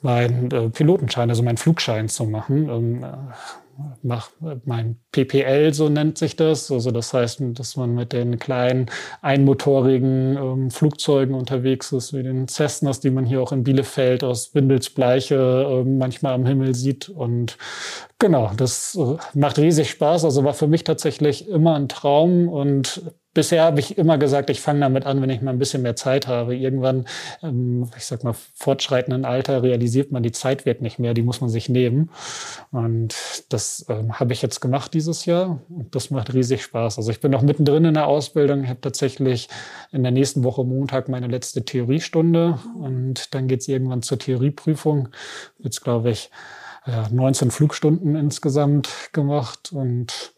meinen 0.00 0.50
äh, 0.52 0.68
Pilotenschein, 0.70 1.28
also 1.28 1.42
meinen 1.42 1.56
Flugschein 1.56 2.08
zu 2.08 2.24
machen. 2.24 2.68
Ähm, 2.68 3.04
mache 4.02 4.60
mein 4.64 4.98
PPL, 5.12 5.72
so 5.72 5.88
nennt 5.88 6.18
sich 6.18 6.36
das. 6.36 6.70
Also 6.70 6.90
das 6.90 7.12
heißt, 7.12 7.42
dass 7.54 7.76
man 7.76 7.94
mit 7.94 8.12
den 8.12 8.38
kleinen 8.38 8.86
einmotorigen 9.22 10.36
ähm, 10.36 10.70
Flugzeugen 10.70 11.34
unterwegs 11.34 11.92
ist, 11.92 12.12
wie 12.12 12.22
den 12.22 12.48
Cessnas, 12.48 13.00
die 13.00 13.10
man 13.10 13.24
hier 13.24 13.40
auch 13.40 13.52
in 13.52 13.64
Bielefeld 13.64 14.24
aus 14.24 14.54
Windelsbleiche 14.54 15.36
äh, 15.36 15.84
manchmal 15.84 16.34
am 16.34 16.46
Himmel 16.46 16.74
sieht. 16.74 17.08
Und 17.08 17.56
genau, 18.18 18.50
das 18.56 18.96
äh, 18.96 19.16
macht 19.34 19.58
riesig 19.58 19.90
Spaß. 19.90 20.24
Also 20.24 20.44
war 20.44 20.54
für 20.54 20.68
mich 20.68 20.84
tatsächlich 20.84 21.48
immer 21.48 21.76
ein 21.76 21.88
Traum 21.88 22.48
und 22.48 23.02
bisher 23.38 23.62
habe 23.62 23.78
ich 23.78 23.96
immer 23.96 24.18
gesagt, 24.18 24.50
ich 24.50 24.60
fange 24.60 24.80
damit 24.80 25.06
an, 25.06 25.22
wenn 25.22 25.30
ich 25.30 25.40
mal 25.42 25.52
ein 25.52 25.60
bisschen 25.60 25.82
mehr 25.82 25.94
Zeit 25.94 26.26
habe. 26.26 26.56
Irgendwann, 26.56 27.06
ähm, 27.40 27.88
ich 27.96 28.04
sag 28.04 28.24
mal, 28.24 28.34
fortschreitenden 28.56 29.24
Alter 29.24 29.62
realisiert 29.62 30.10
man, 30.10 30.24
die 30.24 30.32
Zeit 30.32 30.66
wird 30.66 30.82
nicht 30.82 30.98
mehr, 30.98 31.14
die 31.14 31.22
muss 31.22 31.40
man 31.40 31.48
sich 31.48 31.68
nehmen. 31.68 32.10
Und 32.72 33.14
das 33.48 33.86
ähm, 33.88 34.18
habe 34.18 34.32
ich 34.32 34.42
jetzt 34.42 34.58
gemacht 34.58 34.92
dieses 34.92 35.24
Jahr 35.24 35.60
und 35.68 35.94
das 35.94 36.10
macht 36.10 36.34
riesig 36.34 36.64
Spaß. 36.64 36.98
Also 36.98 37.12
ich 37.12 37.20
bin 37.20 37.30
noch 37.30 37.42
mittendrin 37.42 37.84
in 37.84 37.94
der 37.94 38.08
Ausbildung. 38.08 38.66
Habe 38.66 38.80
tatsächlich 38.80 39.48
in 39.92 40.02
der 40.02 40.10
nächsten 40.10 40.42
Woche 40.42 40.64
Montag 40.64 41.08
meine 41.08 41.28
letzte 41.28 41.64
Theoriestunde 41.64 42.58
und 42.74 43.36
dann 43.36 43.46
geht 43.46 43.60
es 43.60 43.68
irgendwann 43.68 44.02
zur 44.02 44.18
Theorieprüfung. 44.18 45.10
Jetzt 45.60 45.84
glaube 45.84 46.10
ich 46.10 46.28
19 47.12 47.52
Flugstunden 47.52 48.16
insgesamt 48.16 48.88
gemacht 49.12 49.70
und 49.72 50.32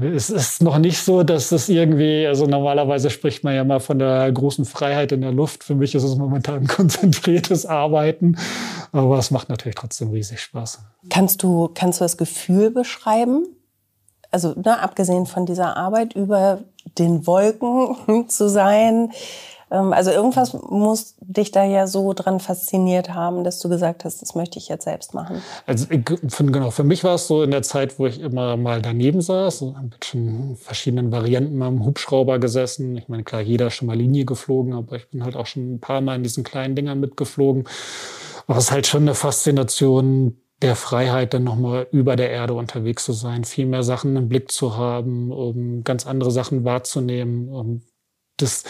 es 0.00 0.30
ist 0.30 0.62
noch 0.62 0.78
nicht 0.78 0.98
so, 0.98 1.22
dass 1.22 1.50
es 1.50 1.68
irgendwie, 1.68 2.26
also 2.26 2.46
normalerweise 2.46 3.10
spricht 3.10 3.42
man 3.42 3.54
ja 3.54 3.64
mal 3.64 3.80
von 3.80 3.98
der 3.98 4.30
großen 4.30 4.64
Freiheit 4.64 5.12
in 5.12 5.22
der 5.22 5.32
Luft. 5.32 5.64
Für 5.64 5.74
mich 5.74 5.94
ist 5.94 6.04
es 6.04 6.16
momentan 6.16 6.66
konzentriertes 6.66 7.66
Arbeiten, 7.66 8.36
aber 8.92 9.18
es 9.18 9.30
macht 9.30 9.48
natürlich 9.48 9.74
trotzdem 9.74 10.10
riesig 10.10 10.40
Spaß. 10.40 10.80
Kannst 11.10 11.42
du, 11.42 11.68
kannst 11.74 12.00
du 12.00 12.04
das 12.04 12.16
Gefühl 12.16 12.70
beschreiben? 12.70 13.44
Also 14.30 14.54
ne, 14.54 14.78
abgesehen 14.80 15.26
von 15.26 15.46
dieser 15.46 15.76
Arbeit 15.76 16.14
über 16.14 16.60
den 16.98 17.26
Wolken 17.26 18.28
zu 18.28 18.48
sein, 18.48 19.10
also 19.72 20.10
irgendwas 20.10 20.52
muss 20.52 21.14
dich 21.20 21.50
da 21.50 21.64
ja 21.64 21.86
so 21.86 22.12
dran 22.12 22.40
fasziniert 22.40 23.14
haben, 23.14 23.42
dass 23.42 23.58
du 23.58 23.70
gesagt 23.70 24.04
hast, 24.04 24.20
das 24.20 24.34
möchte 24.34 24.58
ich 24.58 24.68
jetzt 24.68 24.84
selbst 24.84 25.14
machen. 25.14 25.42
Also 25.66 25.86
finde 25.86 26.52
genau, 26.52 26.70
für 26.70 26.84
mich 26.84 27.04
war 27.04 27.14
es 27.14 27.26
so 27.26 27.42
in 27.42 27.50
der 27.50 27.62
Zeit, 27.62 27.98
wo 27.98 28.06
ich 28.06 28.20
immer 28.20 28.58
mal 28.58 28.82
daneben 28.82 29.22
saß, 29.22 29.62
habe 29.62 29.90
schon 30.04 30.56
verschiedenen 30.56 31.10
Varianten 31.10 31.60
im 31.62 31.84
Hubschrauber 31.86 32.38
gesessen. 32.38 32.96
Ich 32.96 33.08
meine, 33.08 33.24
klar, 33.24 33.40
jeder 33.40 33.68
ist 33.68 33.74
schon 33.74 33.86
mal 33.86 33.96
Linie 33.96 34.26
geflogen, 34.26 34.74
aber 34.74 34.96
ich 34.96 35.08
bin 35.08 35.24
halt 35.24 35.36
auch 35.36 35.46
schon 35.46 35.74
ein 35.74 35.80
paar 35.80 36.02
Mal 36.02 36.16
in 36.16 36.22
diesen 36.22 36.44
kleinen 36.44 36.76
Dingern 36.76 37.00
mitgeflogen. 37.00 37.64
War 38.46 38.58
es 38.58 38.70
halt 38.70 38.86
schon 38.86 39.02
eine 39.02 39.14
Faszination, 39.14 40.36
der 40.60 40.76
Freiheit, 40.76 41.34
dann 41.34 41.44
nochmal 41.44 41.88
über 41.90 42.14
der 42.14 42.30
Erde 42.30 42.54
unterwegs 42.54 43.04
zu 43.04 43.12
sein, 43.12 43.44
viel 43.44 43.66
mehr 43.66 43.82
Sachen 43.82 44.14
im 44.16 44.28
Blick 44.28 44.52
zu 44.52 44.76
haben, 44.76 45.32
um 45.32 45.82
ganz 45.82 46.06
andere 46.06 46.30
Sachen 46.30 46.64
wahrzunehmen. 46.64 47.48
Um 47.48 47.82
das 48.36 48.64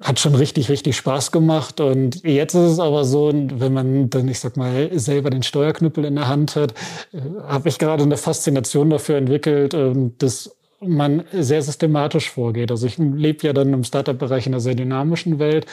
hat 0.00 0.20
schon 0.20 0.34
richtig, 0.34 0.68
richtig 0.68 0.96
Spaß 0.96 1.32
gemacht. 1.32 1.80
Und 1.80 2.22
jetzt 2.24 2.54
ist 2.54 2.72
es 2.72 2.78
aber 2.78 3.04
so, 3.04 3.32
wenn 3.32 3.72
man 3.72 4.10
dann, 4.10 4.28
ich 4.28 4.40
sag 4.40 4.56
mal, 4.56 4.90
selber 4.98 5.30
den 5.30 5.42
Steuerknüppel 5.42 6.04
in 6.04 6.16
der 6.16 6.28
Hand 6.28 6.56
hat, 6.56 6.74
äh, 7.12 7.20
habe 7.46 7.68
ich 7.68 7.78
gerade 7.78 8.02
eine 8.02 8.16
Faszination 8.16 8.90
dafür 8.90 9.16
entwickelt, 9.16 9.74
ähm, 9.74 10.14
das 10.18 10.56
man 10.86 11.24
sehr 11.32 11.62
systematisch 11.62 12.30
vorgeht. 12.30 12.70
Also 12.70 12.86
ich 12.86 12.98
lebe 12.98 13.46
ja 13.46 13.52
dann 13.52 13.72
im 13.72 13.84
Startup-Bereich 13.84 14.46
in 14.46 14.54
einer 14.54 14.60
sehr 14.60 14.74
dynamischen 14.74 15.38
Welt. 15.38 15.66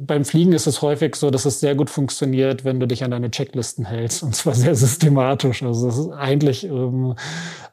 Beim 0.00 0.24
Fliegen 0.24 0.52
ist 0.52 0.66
es 0.66 0.82
häufig 0.82 1.16
so, 1.16 1.30
dass 1.30 1.44
es 1.44 1.60
sehr 1.60 1.74
gut 1.74 1.90
funktioniert, 1.90 2.64
wenn 2.64 2.80
du 2.80 2.86
dich 2.86 3.04
an 3.04 3.10
deine 3.10 3.30
Checklisten 3.30 3.84
hältst 3.84 4.22
und 4.22 4.34
zwar 4.34 4.54
sehr 4.54 4.74
systematisch. 4.74 5.62
Also 5.62 5.88
es 5.88 5.98
ist 5.98 6.10
eigentlich 6.10 6.64
ähm, 6.64 7.14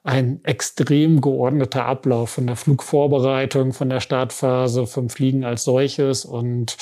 ein 0.03 0.39
extrem 0.43 1.21
geordneter 1.21 1.85
Ablauf 1.85 2.31
von 2.31 2.47
der 2.47 2.55
Flugvorbereitung, 2.55 3.73
von 3.73 3.89
der 3.89 3.99
Startphase, 3.99 4.85
vom 4.85 5.09
Fliegen 5.09 5.43
als 5.43 5.63
solches 5.63 6.25
und 6.25 6.77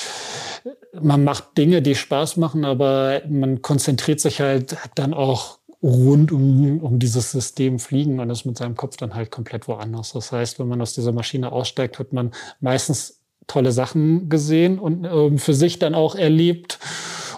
man 1.00 1.24
macht 1.24 1.58
Dinge, 1.58 1.82
die 1.82 1.94
Spaß 1.94 2.36
machen, 2.36 2.64
aber 2.64 3.22
man 3.28 3.62
konzentriert 3.62 4.20
sich 4.20 4.40
halt 4.40 4.76
dann 4.94 5.14
auch 5.14 5.58
rund 5.84 6.32
um, 6.32 6.80
um 6.80 6.98
dieses 6.98 7.30
System 7.30 7.78
fliegen 7.78 8.18
und 8.18 8.30
ist 8.30 8.46
mit 8.46 8.56
seinem 8.56 8.74
Kopf 8.74 8.96
dann 8.96 9.14
halt 9.14 9.30
komplett 9.30 9.68
woanders. 9.68 10.12
Das 10.12 10.32
heißt, 10.32 10.58
wenn 10.58 10.66
man 10.66 10.80
aus 10.80 10.94
dieser 10.94 11.12
Maschine 11.12 11.52
aussteigt, 11.52 11.98
hat 11.98 12.14
man 12.14 12.32
meistens 12.60 13.20
tolle 13.46 13.70
Sachen 13.70 14.30
gesehen 14.30 14.78
und 14.78 15.04
äh, 15.04 15.36
für 15.36 15.52
sich 15.52 15.78
dann 15.78 15.94
auch 15.94 16.14
erlebt 16.14 16.78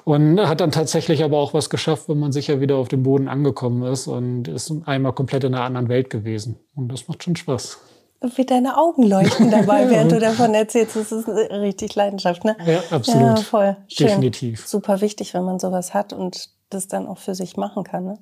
und 0.05 0.41
hat 0.41 0.61
dann 0.61 0.71
tatsächlich 0.71 1.25
aber 1.25 1.39
auch 1.39 1.55
was 1.55 1.71
geschafft, 1.71 2.09
wenn 2.09 2.21
man 2.21 2.31
sicher 2.31 2.61
wieder 2.61 2.77
auf 2.77 2.87
dem 2.87 3.03
Boden 3.03 3.27
angekommen 3.27 3.83
ist 3.83 4.07
und 4.07 4.47
ist 4.47 4.73
einmal 4.85 5.13
komplett 5.13 5.43
in 5.43 5.53
einer 5.53 5.65
anderen 5.65 5.89
Welt 5.89 6.11
gewesen. 6.11 6.61
Und 6.77 6.93
das 6.93 7.09
macht 7.09 7.25
schon 7.25 7.35
Spaß. 7.35 7.79
Wie 8.37 8.47
deine 8.47 8.79
Augen 8.79 9.03
leuchten 9.03 9.51
dabei, 9.51 9.91
während 9.91 10.13
du 10.13 10.21
davon 10.21 10.55
erzählst. 10.55 10.95
Das 10.95 11.11
ist 11.11 11.27
richtig 11.27 11.97
Leidenschaft, 11.97 12.45
ne? 12.45 12.57
Ja, 12.65 12.83
absolut. 12.93 13.23
Ja, 13.23 13.37
voll. 13.37 13.77
Schön. 13.89 14.07
Definitiv. 14.07 14.69
Super 14.69 15.01
wichtig, 15.01 15.35
wenn 15.35 15.45
man 15.45 15.59
sowas 15.59 15.93
hat 15.93 16.13
und 16.13 16.51
das 16.71 16.87
dann 16.87 17.09
auch 17.09 17.19
für 17.19 17.35
sich 17.35 17.57
machen 17.57 17.83
kann, 17.83 18.05
ne? 18.05 18.19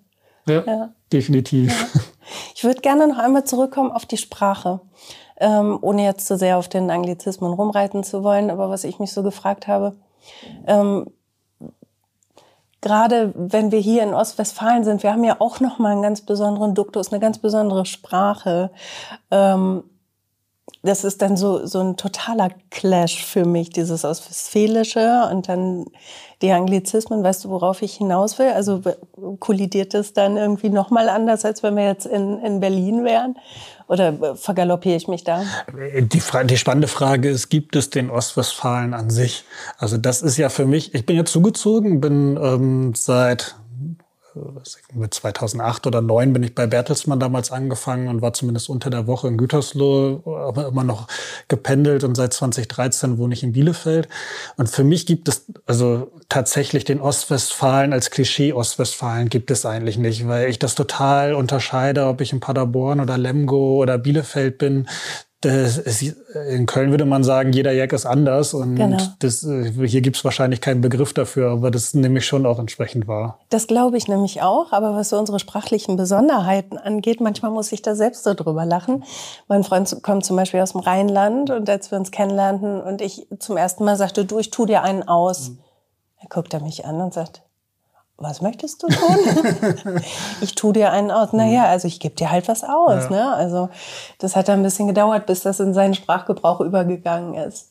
Ja, 0.46 0.62
ja. 0.66 0.88
definitiv. 1.12 1.70
Ja. 1.94 2.00
Ich 2.54 2.64
würde 2.64 2.80
gerne 2.80 3.06
noch 3.06 3.18
einmal 3.18 3.44
zurückkommen 3.44 3.92
auf 3.92 4.06
die 4.06 4.16
Sprache, 4.16 4.80
ähm, 5.38 5.78
ohne 5.82 6.04
jetzt 6.04 6.26
zu 6.26 6.38
sehr 6.38 6.56
auf 6.56 6.68
den 6.68 6.90
Anglizismen 6.90 7.52
rumreiten 7.52 8.02
zu 8.02 8.22
wollen. 8.22 8.50
Aber 8.50 8.70
was 8.70 8.84
ich 8.84 8.98
mich 8.98 9.12
so 9.12 9.22
gefragt 9.22 9.66
habe, 9.66 9.94
ähm, 10.66 11.06
gerade 12.80 13.32
wenn 13.34 13.72
wir 13.72 13.78
hier 13.78 14.02
in 14.02 14.14
Ostwestfalen 14.14 14.84
sind, 14.84 15.02
wir 15.02 15.12
haben 15.12 15.24
ja 15.24 15.36
auch 15.38 15.60
noch 15.60 15.78
mal 15.78 15.92
einen 15.92 16.02
ganz 16.02 16.20
besonderen 16.20 16.74
Duktus, 16.74 17.12
eine 17.12 17.20
ganz 17.20 17.38
besondere 17.38 17.86
Sprache. 17.86 18.70
Ähm, 19.30 19.84
das 20.84 21.02
ist 21.02 21.22
dann 21.22 21.36
so, 21.36 21.66
so 21.66 21.80
ein 21.80 21.96
totaler 21.96 22.50
Clash 22.70 23.24
für 23.24 23.46
mich, 23.46 23.70
dieses 23.70 24.04
Ostwestfälische 24.04 25.28
und 25.30 25.48
dann 25.48 25.86
die 26.42 26.52
Anglizismen. 26.52 27.24
Weißt 27.24 27.44
du, 27.44 27.48
worauf 27.48 27.80
ich 27.80 27.94
hinaus 27.94 28.38
will? 28.38 28.50
Also 28.50 28.82
kollidiert 29.40 29.94
das 29.94 30.12
dann 30.12 30.36
irgendwie 30.36 30.68
nochmal 30.68 31.08
anders, 31.08 31.46
als 31.46 31.62
wenn 31.62 31.76
wir 31.76 31.86
jetzt 31.86 32.04
in, 32.04 32.38
in 32.40 32.60
Berlin 32.60 33.04
wären? 33.04 33.36
Oder 33.88 34.36
vergaloppiere 34.36 34.96
ich 34.96 35.08
mich 35.08 35.24
da? 35.24 35.42
Die, 35.72 36.08
die 36.10 36.56
spannende 36.56 36.88
Frage 36.88 37.30
ist, 37.30 37.48
gibt 37.48 37.76
es 37.76 37.88
den 37.88 38.10
Ostwestfalen 38.10 38.92
an 38.92 39.08
sich? 39.08 39.44
Also 39.78 39.96
das 39.96 40.20
ist 40.20 40.36
ja 40.36 40.50
für 40.50 40.66
mich, 40.66 40.94
ich 40.94 41.06
bin 41.06 41.16
ja 41.16 41.24
zugezogen, 41.24 42.00
bin 42.00 42.38
ähm, 42.42 42.92
seit 42.94 43.56
2008 44.34 45.86
oder 45.86 45.98
2009 45.98 46.32
bin 46.32 46.42
ich 46.42 46.54
bei 46.54 46.66
Bertelsmann 46.66 47.20
damals 47.20 47.50
angefangen 47.52 48.08
und 48.08 48.22
war 48.22 48.32
zumindest 48.32 48.68
unter 48.68 48.90
der 48.90 49.06
Woche 49.06 49.28
in 49.28 49.36
Gütersloh, 49.36 50.22
aber 50.26 50.68
immer 50.68 50.84
noch 50.84 51.08
gependelt 51.48 52.04
und 52.04 52.16
seit 52.16 52.32
2013 52.32 53.18
wohne 53.18 53.34
ich 53.34 53.42
in 53.42 53.52
Bielefeld. 53.52 54.08
Und 54.56 54.68
für 54.68 54.84
mich 54.84 55.06
gibt 55.06 55.28
es 55.28 55.46
also 55.66 56.10
tatsächlich 56.28 56.84
den 56.84 57.00
Ostwestfalen 57.00 57.92
als 57.92 58.10
Klischee 58.10 58.52
Ostwestfalen 58.52 59.28
gibt 59.28 59.50
es 59.50 59.64
eigentlich 59.64 59.98
nicht, 59.98 60.26
weil 60.26 60.48
ich 60.48 60.58
das 60.58 60.74
total 60.74 61.34
unterscheide, 61.34 62.06
ob 62.06 62.20
ich 62.20 62.32
in 62.32 62.40
Paderborn 62.40 63.00
oder 63.00 63.18
Lemgo 63.18 63.80
oder 63.80 63.98
Bielefeld 63.98 64.58
bin 64.58 64.88
ist, 65.44 66.14
in 66.50 66.66
Köln 66.66 66.90
würde 66.90 67.04
man 67.04 67.24
sagen, 67.24 67.52
jeder 67.52 67.72
Jack 67.72 67.92
ist 67.92 68.06
anders 68.06 68.54
und 68.54 68.76
genau. 68.76 68.98
das, 69.18 69.44
äh, 69.44 69.70
hier 69.86 70.00
gibt 70.00 70.16
es 70.16 70.24
wahrscheinlich 70.24 70.60
keinen 70.60 70.80
Begriff 70.80 71.12
dafür, 71.12 71.50
aber 71.50 71.70
das 71.70 71.94
nehme 71.94 72.18
ich 72.18 72.26
schon 72.26 72.46
auch 72.46 72.58
entsprechend 72.58 73.06
wahr. 73.06 73.38
Das 73.50 73.66
glaube 73.66 73.96
ich 73.96 74.08
nämlich 74.08 74.42
auch, 74.42 74.72
aber 74.72 74.94
was 74.94 75.10
so 75.10 75.18
unsere 75.18 75.38
sprachlichen 75.38 75.96
Besonderheiten 75.96 76.78
angeht, 76.78 77.20
manchmal 77.20 77.50
muss 77.50 77.72
ich 77.72 77.82
da 77.82 77.94
selbst 77.94 78.24
so 78.24 78.34
drüber 78.34 78.64
lachen. 78.64 79.04
Mein 79.48 79.64
Freund 79.64 80.02
kommt 80.02 80.24
zum 80.24 80.36
Beispiel 80.36 80.60
aus 80.60 80.72
dem 80.72 80.80
Rheinland 80.80 81.50
und 81.50 81.68
als 81.68 81.90
wir 81.90 81.98
uns 81.98 82.10
kennenlernten 82.10 82.80
und 82.80 83.00
ich 83.00 83.26
zum 83.38 83.56
ersten 83.56 83.84
Mal 83.84 83.96
sagte, 83.96 84.24
du, 84.24 84.38
ich 84.38 84.50
tu 84.50 84.66
dir 84.66 84.82
einen 84.82 85.02
aus, 85.02 85.50
mhm. 85.50 85.58
dann 86.20 86.28
guckt 86.30 86.54
er 86.54 86.60
mich 86.60 86.84
an 86.84 87.00
und 87.00 87.14
sagt, 87.14 87.42
was 88.16 88.40
möchtest 88.40 88.82
du 88.82 88.86
tun? 88.86 90.00
ich 90.40 90.54
tu 90.54 90.72
dir 90.72 90.92
einen 90.92 91.10
aus. 91.10 91.32
Naja, 91.32 91.62
mhm. 91.62 91.66
also 91.66 91.88
ich 91.88 92.00
gebe 92.00 92.14
dir 92.14 92.30
halt 92.30 92.48
was 92.48 92.62
aus. 92.62 93.04
Ja. 93.04 93.10
Ne? 93.10 93.34
Also 93.34 93.70
das 94.18 94.36
hat 94.36 94.48
ein 94.48 94.62
bisschen 94.62 94.86
gedauert, 94.86 95.26
bis 95.26 95.42
das 95.42 95.60
in 95.60 95.74
seinen 95.74 95.94
Sprachgebrauch 95.94 96.60
übergegangen 96.60 97.34
ist. 97.34 97.70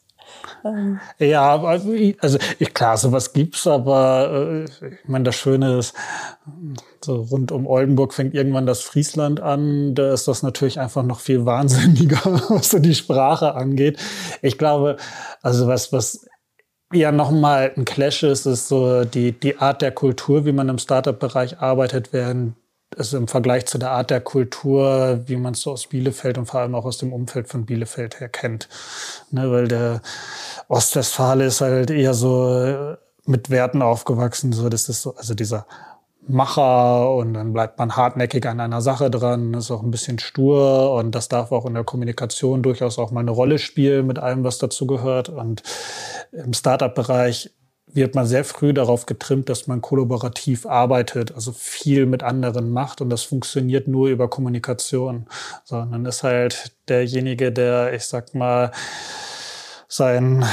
Ähm. 0.66 1.00
Ja, 1.20 1.62
also 1.62 1.94
ich, 1.94 2.74
klar, 2.74 2.98
sowas 2.98 3.34
gibt's, 3.34 3.68
aber 3.68 4.30
äh, 4.32 4.64
ich 4.64 5.08
meine, 5.08 5.26
das 5.26 5.36
Schöne 5.36 5.78
ist, 5.78 5.94
so 7.04 7.22
rund 7.22 7.52
um 7.52 7.68
Oldenburg 7.68 8.14
fängt 8.14 8.34
irgendwann 8.34 8.66
das 8.66 8.82
Friesland 8.82 9.42
an. 9.42 9.96
Da 9.96 10.14
ist 10.14 10.28
das 10.28 10.44
natürlich 10.44 10.80
einfach 10.80 11.04
noch 11.04 11.20
viel 11.20 11.46
wahnsinniger, 11.46 12.20
was 12.50 12.70
so 12.70 12.80
die 12.80 12.96
Sprache 12.96 13.56
angeht. 13.56 14.00
Ich 14.42 14.58
glaube, 14.58 14.98
also 15.42 15.68
was, 15.68 15.92
was 15.92 16.26
ja 17.00 17.12
nochmal 17.12 17.74
ein 17.76 17.86
Clash 17.86 18.24
ist, 18.24 18.46
ist 18.46 18.68
so 18.68 19.06
die, 19.06 19.32
die 19.32 19.58
Art 19.58 19.82
der 19.82 19.92
Kultur, 19.92 20.46
wie 20.46 20.52
man 20.52 20.70
im 20.70 20.78
Startup-Bereich 20.78 21.60
arbeitet, 21.60 22.14
während 22.14 22.56
also 22.98 23.18
im 23.18 23.28
Vergleich 23.28 23.66
zu 23.66 23.78
der 23.78 23.92
Art 23.92 24.10
der 24.12 24.22
Kultur, 24.22 25.22
wie 25.26 25.36
man 25.36 25.54
es 25.54 25.62
so 25.62 25.72
aus 25.72 25.88
Bielefeld 25.88 26.38
und 26.38 26.46
vor 26.46 26.60
allem 26.60 26.76
auch 26.76 26.86
aus 26.86 26.98
dem 26.98 27.12
Umfeld 27.12 27.48
von 27.48 27.66
Bielefeld 27.66 28.20
her 28.20 28.30
kennt. 28.30 28.70
Ne, 29.32 29.52
weil 29.52 29.68
der 29.68 30.02
Ostwestfale 30.68 31.46
ist 31.46 31.62
halt 31.62 31.90
eher 31.90 32.14
so 32.14 32.96
mit 33.26 33.50
Werten 33.50 33.82
aufgewachsen, 33.82 34.54
so 34.54 34.70
das 34.70 34.90
ist 34.90 35.02
so, 35.02 35.16
also 35.16 35.34
dieser 35.34 35.66
Macher 36.28 37.14
und 37.16 37.34
dann 37.34 37.54
bleibt 37.54 37.78
man 37.80 37.96
hartnäckig 37.96 38.46
an 38.46 38.60
einer 38.60 38.82
Sache 38.82 39.12
dran, 39.12 39.54
ist 39.54 39.72
auch 39.72 39.84
ein 39.84 39.92
bisschen 39.92 40.20
stur 40.20 40.94
und 40.94 41.14
das 41.14 41.28
darf 41.28 41.52
auch 41.52 41.66
in 41.66 41.74
der 41.74 41.84
Kommunikation 41.84 42.64
durchaus 42.64 42.98
auch 42.98 43.12
mal 43.12 43.20
eine 43.20 43.32
Rolle 43.32 43.60
spielen 43.60 44.08
mit 44.08 44.20
allem, 44.20 44.44
was 44.44 44.58
dazu 44.58 44.88
gehört. 44.88 45.30
Und 45.30 45.64
im 46.32 46.54
Startup-Bereich 46.54 47.52
wird 47.88 48.16
man 48.16 48.26
sehr 48.26 48.44
früh 48.46 48.74
darauf 48.74 49.06
getrimmt, 49.06 49.50
dass 49.50 49.68
man 49.68 49.82
kollaborativ 49.82 50.66
arbeitet, 50.66 51.34
also 51.34 51.52
viel 51.52 52.06
mit 52.06 52.24
anderen 52.24 52.72
macht 52.72 53.02
und 53.02 53.10
das 53.10 53.24
funktioniert 53.24 53.88
nur 53.88 54.08
über 54.08 54.30
Kommunikation. 54.30 55.28
Sondern 55.66 56.06
ist 56.06 56.24
halt 56.24 56.74
derjenige, 56.88 57.52
der, 57.52 57.94
ich 57.94 58.06
sag 58.06 58.34
mal, 58.34 58.72
sein, 59.88 60.46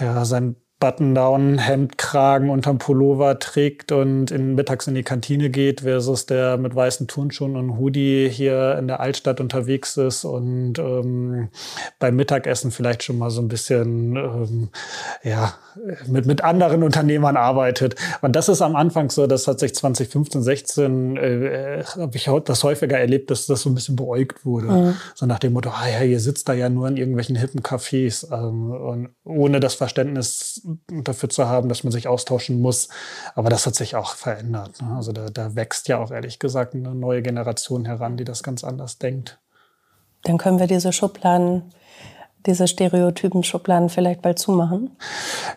ja, 0.00 0.24
sein 0.24 0.56
Button-Down, 0.80 1.58
Hemdkragen 1.58 2.50
unterm 2.50 2.78
Pullover 2.78 3.40
trägt 3.40 3.90
und 3.90 4.30
in, 4.30 4.54
mittags 4.54 4.86
in 4.86 4.94
die 4.94 5.02
Kantine 5.02 5.50
geht, 5.50 5.80
versus 5.80 6.26
der 6.26 6.56
mit 6.56 6.74
weißen 6.74 7.08
Turnschuhen 7.08 7.56
und 7.56 7.78
Hoodie 7.78 8.28
hier 8.30 8.76
in 8.78 8.86
der 8.86 9.00
Altstadt 9.00 9.40
unterwegs 9.40 9.96
ist 9.96 10.24
und 10.24 10.78
ähm, 10.78 11.48
beim 11.98 12.14
Mittagessen 12.14 12.70
vielleicht 12.70 13.02
schon 13.02 13.18
mal 13.18 13.30
so 13.30 13.40
ein 13.40 13.48
bisschen 13.48 14.14
ähm, 14.14 14.68
ja, 15.24 15.54
mit, 16.06 16.26
mit 16.26 16.44
anderen 16.44 16.84
Unternehmern 16.84 17.36
arbeitet. 17.36 17.96
Und 18.20 18.36
das 18.36 18.48
ist 18.48 18.62
am 18.62 18.76
Anfang 18.76 19.10
so, 19.10 19.26
das 19.26 19.48
hat 19.48 19.58
sich 19.58 19.74
2015, 19.74 20.42
16, 20.42 21.16
äh, 21.16 21.84
habe 21.96 22.16
ich 22.16 22.30
das 22.44 22.62
häufiger 22.62 22.98
erlebt, 22.98 23.32
dass 23.32 23.46
das 23.46 23.62
so 23.62 23.70
ein 23.70 23.74
bisschen 23.74 23.96
beäugt 23.96 24.44
wurde. 24.44 24.68
Mhm. 24.68 24.94
So 25.16 25.26
nach 25.26 25.40
dem 25.40 25.54
Motto, 25.54 25.70
ah 25.70 25.88
ja, 25.88 26.04
ihr 26.04 26.20
sitzt 26.20 26.48
da 26.48 26.52
ja 26.52 26.68
nur 26.68 26.86
in 26.86 26.96
irgendwelchen 26.96 27.34
hippen 27.34 27.62
Cafés 27.62 28.26
ähm, 28.32 28.70
und 28.70 29.08
ohne 29.24 29.58
das 29.58 29.74
Verständnis 29.74 30.62
dafür 30.88 31.28
zu 31.28 31.48
haben, 31.48 31.68
dass 31.68 31.84
man 31.84 31.92
sich 31.92 32.08
austauschen 32.08 32.60
muss. 32.60 32.88
Aber 33.34 33.50
das 33.50 33.66
hat 33.66 33.74
sich 33.74 33.96
auch 33.96 34.14
verändert. 34.14 34.80
Ne? 34.82 34.94
Also 34.96 35.12
da, 35.12 35.30
da 35.30 35.54
wächst 35.54 35.88
ja 35.88 35.98
auch 35.98 36.10
ehrlich 36.10 36.38
gesagt 36.38 36.74
eine 36.74 36.94
neue 36.94 37.22
Generation 37.22 37.84
heran, 37.84 38.16
die 38.16 38.24
das 38.24 38.42
ganz 38.42 38.64
anders 38.64 38.98
denkt. 38.98 39.38
Dann 40.22 40.38
können 40.38 40.58
wir 40.58 40.66
diese 40.66 40.92
Schubladen 40.92 41.62
diese 42.46 42.68
Stereotypen 42.68 43.42
Schubladen 43.42 43.88
vielleicht 43.88 44.22
bald 44.22 44.38
zumachen? 44.38 44.96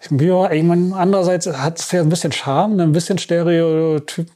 Ja, 0.10 0.52
ich 0.52 0.64
meine, 0.64 0.96
andererseits 0.96 1.48
hat 1.48 1.80
es 1.80 1.92
ja 1.92 2.02
ein 2.02 2.10
bisschen 2.10 2.32
Charme, 2.32 2.82
ein 2.82 2.92
bisschen 2.92 3.18
Stereotyp 3.18 4.30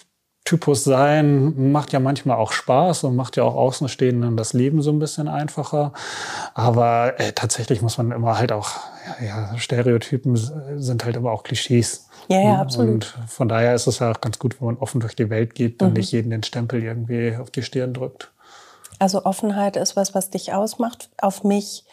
Typus 0.46 0.84
sein 0.84 1.72
macht 1.72 1.92
ja 1.92 2.00
manchmal 2.00 2.38
auch 2.38 2.52
Spaß 2.52 3.06
und 3.06 3.16
macht 3.16 3.36
ja 3.36 3.44
auch 3.44 3.56
Außenstehenden 3.56 4.38
das 4.38 4.54
Leben 4.54 4.84
so 4.84 4.92
ein 4.92 5.00
bisschen 5.00 5.28
einfacher. 5.28 5.92
Aber 6.54 7.20
äh, 7.20 7.34
tatsächlich 7.34 7.82
muss 7.82 7.98
man 7.98 8.12
immer 8.12 8.38
halt 8.38 8.52
auch, 8.52 8.70
ja, 9.26 9.58
Stereotypen 9.58 10.36
sind 10.78 11.04
halt 11.04 11.16
immer 11.16 11.32
auch 11.32 11.42
Klischees. 11.42 12.08
Ja, 12.28 12.42
ja, 12.42 12.62
absolut. 12.62 12.94
Und 12.94 13.06
von 13.28 13.50
daher 13.50 13.74
ist 13.74 13.88
es 13.88 14.00
ja 14.00 14.12
auch 14.12 14.22
ganz 14.22 14.38
gut, 14.38 14.62
wenn 14.62 14.68
man 14.68 14.78
offen 14.78 15.02
durch 15.02 15.16
die 15.16 15.32
Welt 15.32 15.56
geht 15.56 15.82
und 15.82 15.90
mhm. 15.90 15.94
nicht 15.96 16.12
jeden 16.12 16.30
den 16.30 16.44
Stempel 16.44 16.84
irgendwie 16.84 17.36
auf 17.36 17.50
die 17.50 17.64
Stirn 17.64 17.96
drückt. 17.96 18.32
Also 19.00 19.26
Offenheit 19.26 19.78
ist 19.78 19.96
was, 19.96 20.14
was 20.14 20.30
dich 20.30 20.54
ausmacht. 20.54 21.10
Auf 21.18 21.44
mich 21.44 21.86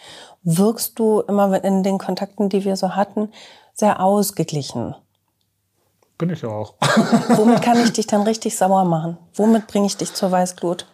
wirkst 0.43 0.99
du 0.99 1.21
immer 1.21 1.65
in 1.65 1.83
den 1.83 1.97
Kontakten, 1.97 2.51
die 2.51 2.65
wir 2.65 2.77
so 2.77 2.97
hatten, 2.97 3.31
sehr 3.73 4.01
ausgeglichen. 4.01 4.95
Bin 6.23 6.31
ich 6.31 6.43
ja 6.43 6.51
auch. 6.51 6.77
Womit 7.31 7.63
kann 7.63 7.83
ich 7.83 7.95
dich 7.95 8.07
dann 8.07 8.23
richtig 8.23 8.57
sauer 8.57 8.85
machen? 8.85 9.19
Womit 9.35 9.67
bringe 9.67 9.87
ich 9.87 9.97
dich 9.97 10.15
zur 10.15 10.31
Weißglut? 10.31 10.87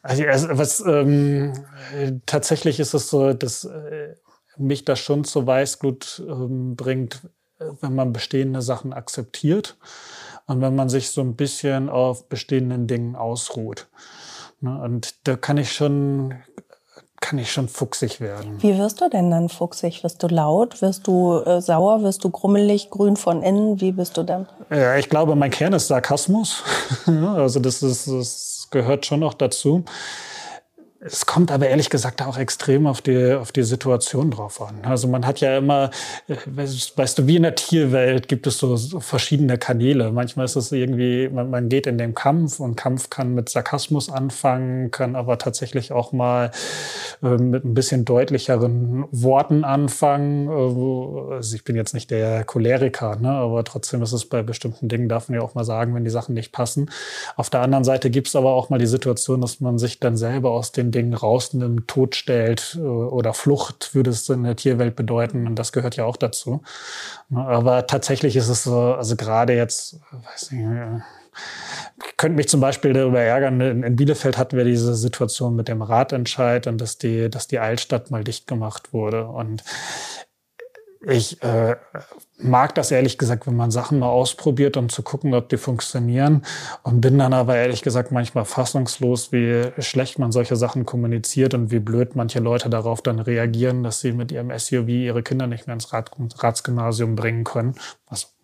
Also, 0.00 0.46
was 0.52 0.78
ähm, 0.86 1.52
tatsächlich 2.24 2.78
ist 2.78 2.94
es 2.94 3.10
so, 3.10 3.32
dass 3.32 3.64
äh, 3.64 4.14
mich 4.58 4.84
das 4.84 5.00
schon 5.00 5.24
zur 5.24 5.48
Weißglut 5.48 6.22
ähm, 6.28 6.76
bringt, 6.76 7.22
wenn 7.58 7.96
man 7.96 8.12
bestehende 8.12 8.62
Sachen 8.62 8.92
akzeptiert 8.92 9.76
und 10.46 10.60
wenn 10.60 10.76
man 10.76 10.88
sich 10.88 11.10
so 11.10 11.20
ein 11.20 11.34
bisschen 11.34 11.88
auf 11.88 12.28
bestehenden 12.28 12.86
Dingen 12.86 13.16
ausruht. 13.16 13.88
Ne? 14.60 14.80
Und 14.80 15.26
da 15.26 15.34
kann 15.34 15.56
ich 15.56 15.72
schon 15.72 16.32
kann 17.28 17.38
ich 17.38 17.52
schon 17.52 17.68
fuchsig 17.68 18.22
werden. 18.22 18.56
Wie 18.62 18.78
wirst 18.78 19.02
du 19.02 19.10
denn 19.10 19.30
dann 19.30 19.50
fuchsig? 19.50 20.02
Wirst 20.02 20.22
du 20.22 20.28
laut? 20.28 20.80
Wirst 20.80 21.06
du 21.06 21.42
äh, 21.44 21.60
sauer? 21.60 22.02
Wirst 22.02 22.24
du 22.24 22.30
grummelig, 22.30 22.88
grün 22.88 23.18
von 23.18 23.42
innen? 23.42 23.82
Wie 23.82 23.92
bist 23.92 24.16
du 24.16 24.22
dann? 24.22 24.46
Ja, 24.70 24.96
ich 24.96 25.10
glaube, 25.10 25.36
mein 25.36 25.50
Kern 25.50 25.74
ist 25.74 25.88
Sarkasmus. 25.88 26.62
also 27.06 27.60
das, 27.60 27.82
ist, 27.82 28.06
das 28.06 28.68
gehört 28.70 29.04
schon 29.04 29.20
noch 29.20 29.34
dazu. 29.34 29.84
Es 31.00 31.26
kommt 31.26 31.52
aber 31.52 31.68
ehrlich 31.68 31.90
gesagt 31.90 32.22
auch 32.22 32.36
extrem 32.36 32.88
auf 32.88 33.00
die, 33.00 33.32
auf 33.34 33.52
die 33.52 33.62
Situation 33.62 34.32
drauf 34.32 34.60
an. 34.60 34.80
Also 34.82 35.06
man 35.06 35.24
hat 35.24 35.40
ja 35.40 35.56
immer, 35.56 35.90
äh, 36.26 36.34
weißt 36.44 37.18
du, 37.20 37.26
wie 37.28 37.36
in 37.36 37.44
der 37.44 37.54
Tierwelt 37.54 38.26
gibt 38.26 38.48
es 38.48 38.58
so, 38.58 38.74
so 38.74 38.98
verschiedene 38.98 39.58
Kanäle. 39.58 40.10
Manchmal 40.10 40.46
ist 40.46 40.56
es 40.56 40.72
irgendwie, 40.72 41.28
man, 41.28 41.50
man, 41.50 41.68
geht 41.68 41.86
in 41.86 41.98
den 41.98 42.14
Kampf 42.14 42.58
und 42.58 42.74
Kampf 42.74 43.10
kann 43.10 43.32
mit 43.32 43.48
Sarkasmus 43.48 44.10
anfangen, 44.10 44.90
kann 44.90 45.14
aber 45.14 45.38
tatsächlich 45.38 45.92
auch 45.92 46.10
mal 46.10 46.50
äh, 47.22 47.28
mit 47.36 47.64
ein 47.64 47.74
bisschen 47.74 48.04
deutlicheren 48.04 49.04
Worten 49.12 49.62
anfangen. 49.62 50.48
Äh, 50.48 51.34
also 51.34 51.54
ich 51.54 51.62
bin 51.62 51.76
jetzt 51.76 51.94
nicht 51.94 52.10
der 52.10 52.42
Choleriker, 52.42 53.14
ne? 53.20 53.30
aber 53.30 53.62
trotzdem 53.62 54.02
ist 54.02 54.12
es 54.12 54.24
bei 54.24 54.42
bestimmten 54.42 54.88
Dingen, 54.88 55.08
darf 55.08 55.28
man 55.28 55.38
ja 55.38 55.44
auch 55.44 55.54
mal 55.54 55.64
sagen, 55.64 55.94
wenn 55.94 56.02
die 56.02 56.10
Sachen 56.10 56.34
nicht 56.34 56.50
passen. 56.50 56.90
Auf 57.36 57.50
der 57.50 57.60
anderen 57.60 57.84
Seite 57.84 58.10
gibt 58.10 58.26
es 58.26 58.34
aber 58.34 58.50
auch 58.50 58.68
mal 58.68 58.80
die 58.80 58.86
Situation, 58.86 59.40
dass 59.40 59.60
man 59.60 59.78
sich 59.78 60.00
dann 60.00 60.16
selber 60.16 60.50
aus 60.50 60.72
den 60.72 60.87
Dingen 60.90 61.14
rausnimmt, 61.14 61.88
totstellt 61.88 62.76
äh, 62.78 62.80
oder 62.80 63.34
Flucht 63.34 63.94
würde 63.94 64.10
es 64.10 64.28
in 64.28 64.44
der 64.44 64.56
Tierwelt 64.56 64.96
bedeuten. 64.96 65.46
Und 65.46 65.56
das 65.56 65.72
gehört 65.72 65.96
ja 65.96 66.04
auch 66.04 66.16
dazu. 66.16 66.62
Aber 67.34 67.86
tatsächlich 67.86 68.36
ist 68.36 68.48
es 68.48 68.64
so, 68.64 68.94
also 68.94 69.16
gerade 69.16 69.54
jetzt, 69.54 70.00
weiß 70.10 70.52
nicht, 70.52 70.66
ich 72.06 72.16
könnte 72.16 72.36
mich 72.36 72.48
zum 72.48 72.60
Beispiel 72.60 72.92
darüber 72.92 73.20
ärgern, 73.20 73.60
in 73.60 73.96
Bielefeld 73.96 74.38
hatten 74.38 74.56
wir 74.56 74.64
diese 74.64 74.94
Situation 74.94 75.54
mit 75.54 75.68
dem 75.68 75.82
Ratentscheid 75.82 76.66
und 76.66 76.80
dass 76.80 76.98
die, 76.98 77.30
dass 77.30 77.46
die 77.46 77.58
Altstadt 77.58 78.10
mal 78.10 78.24
dicht 78.24 78.46
gemacht 78.46 78.92
wurde. 78.92 79.26
Und 79.26 79.62
ich 81.00 81.42
äh, 81.42 81.76
mag 82.38 82.74
das 82.74 82.90
ehrlich 82.90 83.18
gesagt, 83.18 83.46
wenn 83.46 83.56
man 83.56 83.70
Sachen 83.70 83.98
mal 83.98 84.08
ausprobiert, 84.08 84.76
um 84.76 84.88
zu 84.88 85.02
gucken, 85.02 85.34
ob 85.34 85.48
die 85.48 85.56
funktionieren. 85.56 86.44
Und 86.82 87.00
bin 87.00 87.18
dann 87.18 87.32
aber 87.32 87.56
ehrlich 87.56 87.82
gesagt 87.82 88.10
manchmal 88.10 88.44
fassungslos, 88.44 89.32
wie 89.32 89.70
schlecht 89.78 90.18
man 90.18 90.32
solche 90.32 90.56
Sachen 90.56 90.84
kommuniziert 90.84 91.54
und 91.54 91.70
wie 91.70 91.78
blöd 91.78 92.16
manche 92.16 92.40
Leute 92.40 92.68
darauf 92.68 93.02
dann 93.02 93.18
reagieren, 93.20 93.82
dass 93.82 94.00
sie 94.00 94.12
mit 94.12 94.32
ihrem 94.32 94.56
SUV 94.56 94.88
ihre 94.88 95.22
Kinder 95.22 95.46
nicht 95.46 95.66
mehr 95.66 95.74
ins 95.74 95.92
Rad, 95.92 96.10
Ratsgymnasium 96.38 97.14
bringen 97.14 97.44
können. 97.44 97.74
Was 98.08 98.37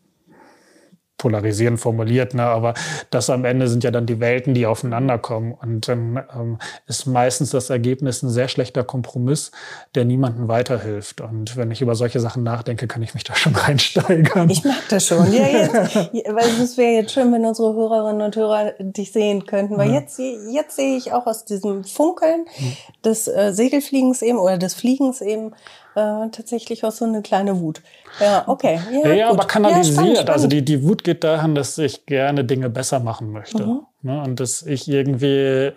polarisierend 1.24 1.80
formuliert, 1.80 2.34
ne? 2.34 2.42
aber 2.42 2.74
das 3.08 3.30
am 3.30 3.46
Ende 3.46 3.66
sind 3.66 3.82
ja 3.82 3.90
dann 3.90 4.04
die 4.04 4.20
Welten, 4.20 4.52
die 4.52 4.66
aufeinander 4.66 5.16
kommen. 5.16 5.54
Und 5.54 5.88
dann 5.88 6.22
ähm, 6.38 6.58
ist 6.87 7.06
meistens 7.06 7.48
das 7.48 7.70
Ergebnis 7.70 8.22
ein 8.22 8.28
sehr 8.28 8.48
schlechter 8.48 8.84
Kompromiss, 8.84 9.50
der 9.94 10.04
niemandem 10.04 10.48
weiterhilft. 10.48 11.22
Und 11.22 11.56
wenn 11.56 11.70
ich 11.70 11.80
über 11.80 11.94
solche 11.94 12.20
Sachen 12.20 12.42
nachdenke, 12.42 12.87
kann 12.87 13.02
ich 13.02 13.14
mich 13.14 13.24
da 13.24 13.34
schon 13.37 13.54
reinsteigern. 13.54 14.50
Ich 14.50 14.64
mag 14.64 14.82
das 14.90 15.06
schon. 15.06 15.32
Ja, 15.32 15.46
jetzt, 15.46 15.74
weil 15.74 16.62
es 16.62 16.76
wäre 16.76 16.92
jetzt 16.92 17.14
schön, 17.14 17.32
wenn 17.32 17.46
unsere 17.46 17.72
Hörerinnen 17.72 18.20
und 18.20 18.37
Hörer 18.37 18.74
dich 18.78 19.10
sehen 19.10 19.46
könnten. 19.46 19.78
Weil 19.78 19.88
ja. 19.88 20.00
jetzt, 20.00 20.18
jetzt 20.18 20.76
sehe 20.76 20.98
ich 20.98 21.14
auch 21.14 21.26
aus 21.26 21.46
diesem 21.46 21.84
Funkeln 21.84 22.44
des 23.02 23.28
äh, 23.28 23.54
Segelfliegens 23.54 24.20
eben 24.20 24.37
oder 24.37 24.58
des 24.58 24.74
Fliegens 24.74 25.22
eben 25.22 25.52
äh, 25.94 26.28
tatsächlich 26.30 26.85
auch 26.85 26.90
so 26.90 27.04
eine 27.04 27.22
kleine 27.22 27.61
Wut. 27.61 27.83
Ja, 28.20 28.44
okay. 28.46 28.80
Ja, 29.04 29.12
ja 29.12 29.30
aber 29.30 29.44
kanalisiert. 29.44 29.87
Ja, 29.87 29.92
spannend, 29.92 30.16
spannend. 30.16 30.30
Also 30.30 30.48
die, 30.48 30.64
die 30.64 30.83
Wut 30.83 31.04
geht 31.04 31.24
dahin, 31.24 31.54
dass 31.54 31.78
ich 31.78 32.07
gerne 32.07 32.44
Dinge 32.44 32.68
besser 32.70 33.00
machen 33.00 33.30
möchte. 33.30 33.64
Mhm. 33.64 33.80
Ne? 34.02 34.22
Und 34.22 34.40
dass 34.40 34.62
ich 34.62 34.88
irgendwie, 34.88 35.26
äh, 35.26 35.72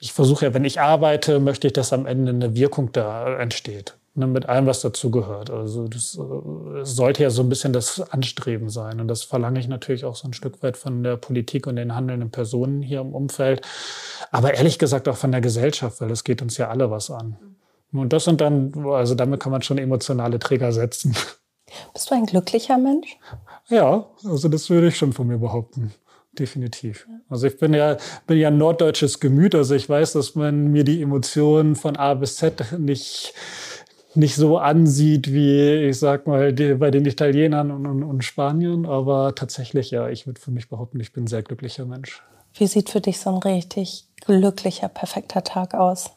ich 0.00 0.12
versuche 0.12 0.46
ja, 0.46 0.54
wenn 0.54 0.64
ich 0.64 0.80
arbeite, 0.80 1.40
möchte 1.40 1.66
ich, 1.66 1.72
dass 1.72 1.92
am 1.92 2.06
Ende 2.06 2.30
eine 2.30 2.54
Wirkung 2.54 2.92
da 2.92 3.38
entsteht. 3.38 3.94
Ne? 4.14 4.26
Mit 4.26 4.48
allem, 4.48 4.66
was 4.66 4.80
dazugehört. 4.80 5.50
Also 5.50 5.88
das 5.88 6.16
äh, 6.16 6.84
sollte 6.84 7.22
ja 7.22 7.30
so 7.30 7.42
ein 7.42 7.48
bisschen 7.48 7.72
das 7.72 8.00
Anstreben 8.00 8.70
sein. 8.70 9.00
Und 9.00 9.08
das 9.08 9.22
verlange 9.24 9.60
ich 9.60 9.68
natürlich 9.68 10.04
auch 10.04 10.16
so 10.16 10.26
ein 10.26 10.32
Stück 10.32 10.62
weit 10.62 10.76
von 10.76 11.02
der 11.02 11.16
Politik 11.16 11.66
und 11.66 11.76
den 11.76 11.94
handelnden 11.94 12.30
Personen 12.30 12.82
hier 12.82 13.00
im 13.00 13.14
Umfeld. 13.14 13.60
Aber 14.30 14.54
ehrlich 14.54 14.78
gesagt 14.78 15.06
auch 15.08 15.16
von 15.16 15.32
der 15.32 15.40
Gesellschaft, 15.40 16.00
weil 16.00 16.08
das 16.08 16.24
geht 16.24 16.40
uns 16.40 16.56
ja 16.56 16.68
alle 16.68 16.90
was 16.90 17.10
an. 17.10 17.36
Und 17.98 18.12
das 18.12 18.24
sind 18.24 18.40
dann, 18.40 18.72
also 18.86 19.14
damit 19.14 19.40
kann 19.40 19.52
man 19.52 19.62
schon 19.62 19.78
emotionale 19.78 20.38
Träger 20.38 20.72
setzen. 20.72 21.14
Bist 21.92 22.10
du 22.10 22.14
ein 22.14 22.26
glücklicher 22.26 22.78
Mensch? 22.78 23.18
Ja, 23.68 24.06
also 24.24 24.48
das 24.48 24.70
würde 24.70 24.88
ich 24.88 24.96
schon 24.96 25.12
von 25.12 25.26
mir 25.26 25.38
behaupten. 25.38 25.92
Definitiv. 26.38 27.08
Also 27.28 27.46
ich 27.46 27.58
bin 27.58 27.72
ja, 27.72 27.96
bin 28.26 28.38
ja 28.38 28.48
ein 28.48 28.58
norddeutsches 28.58 29.20
Gemüt, 29.20 29.54
also 29.54 29.74
ich 29.74 29.88
weiß, 29.88 30.12
dass 30.12 30.34
man 30.34 30.68
mir 30.70 30.84
die 30.84 31.00
Emotionen 31.00 31.76
von 31.76 31.96
A 31.96 32.14
bis 32.14 32.36
Z 32.36 32.78
nicht, 32.78 33.32
nicht 34.14 34.36
so 34.36 34.58
ansieht 34.58 35.32
wie, 35.32 35.88
ich 35.88 35.98
sag 35.98 36.26
mal, 36.26 36.52
die, 36.52 36.74
bei 36.74 36.90
den 36.90 37.06
Italienern 37.06 37.70
und, 37.70 37.86
und, 37.86 38.02
und 38.02 38.22
Spaniern, 38.22 38.84
aber 38.84 39.34
tatsächlich, 39.34 39.90
ja, 39.90 40.08
ich 40.08 40.26
würde 40.26 40.40
für 40.40 40.50
mich 40.50 40.68
behaupten, 40.68 41.00
ich 41.00 41.12
bin 41.12 41.24
ein 41.24 41.28
sehr 41.28 41.42
glücklicher 41.42 41.86
Mensch. 41.86 42.22
Wie 42.52 42.66
sieht 42.66 42.90
für 42.90 43.00
dich 43.00 43.18
so 43.18 43.30
ein 43.30 43.38
richtig 43.38 44.06
glücklicher, 44.20 44.88
perfekter 44.88 45.42
Tag 45.42 45.74
aus? 45.74 46.10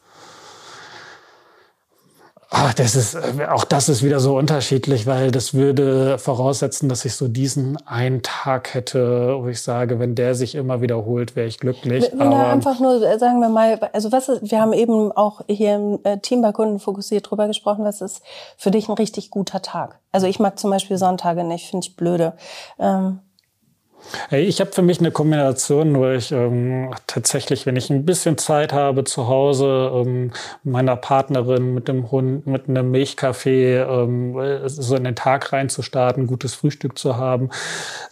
Ach, 2.52 2.74
das 2.74 2.96
ist, 2.96 3.16
auch 3.48 3.62
das 3.62 3.88
ist 3.88 4.02
wieder 4.02 4.18
so 4.18 4.36
unterschiedlich, 4.36 5.06
weil 5.06 5.30
das 5.30 5.54
würde 5.54 6.18
voraussetzen, 6.18 6.88
dass 6.88 7.04
ich 7.04 7.14
so 7.14 7.28
diesen 7.28 7.76
einen 7.86 8.22
Tag 8.22 8.74
hätte, 8.74 9.36
wo 9.40 9.46
ich 9.46 9.62
sage, 9.62 10.00
wenn 10.00 10.16
der 10.16 10.34
sich 10.34 10.56
immer 10.56 10.80
wiederholt, 10.80 11.36
wäre 11.36 11.46
ich 11.46 11.60
glücklich. 11.60 12.10
Wenn 12.10 12.20
Aber 12.20 12.48
einfach 12.48 12.80
nur, 12.80 13.02
äh, 13.02 13.20
sagen 13.20 13.38
wir 13.38 13.50
mal, 13.50 13.78
also 13.92 14.10
was 14.10 14.28
ist, 14.28 14.50
wir 14.50 14.60
haben 14.60 14.72
eben 14.72 15.12
auch 15.12 15.42
hier 15.48 15.76
im 15.76 16.00
äh, 16.02 16.18
Team 16.18 16.42
bei 16.42 16.50
Kunden 16.50 16.80
fokussiert 16.80 17.30
drüber 17.30 17.46
gesprochen, 17.46 17.84
was 17.84 18.00
ist 18.00 18.20
für 18.56 18.72
dich 18.72 18.88
ein 18.88 18.94
richtig 18.94 19.30
guter 19.30 19.62
Tag? 19.62 20.00
Also 20.10 20.26
ich 20.26 20.40
mag 20.40 20.58
zum 20.58 20.70
Beispiel 20.70 20.98
Sonntage 20.98 21.44
nicht, 21.44 21.70
finde 21.70 21.86
ich 21.86 21.94
blöde. 21.94 22.32
Ähm, 22.80 23.20
ich 24.30 24.60
habe 24.60 24.72
für 24.72 24.82
mich 24.82 25.00
eine 25.00 25.10
Kombination, 25.10 25.94
wo 25.96 26.08
ich 26.08 26.32
ähm, 26.32 26.94
tatsächlich, 27.06 27.66
wenn 27.66 27.76
ich 27.76 27.90
ein 27.90 28.04
bisschen 28.04 28.38
Zeit 28.38 28.72
habe 28.72 29.04
zu 29.04 29.28
Hause, 29.28 29.90
ähm, 29.94 30.32
meiner 30.64 30.96
Partnerin 30.96 31.74
mit 31.74 31.88
dem 31.88 32.10
Hund, 32.10 32.46
mit 32.46 32.68
einem 32.68 32.90
Milchkaffee, 32.90 33.76
ähm, 33.78 34.36
so 34.66 34.96
in 34.96 35.04
den 35.04 35.16
Tag 35.16 35.52
reinzustarten, 35.52 36.26
gutes 36.26 36.54
Frühstück 36.54 36.98
zu 36.98 37.16
haben, 37.16 37.50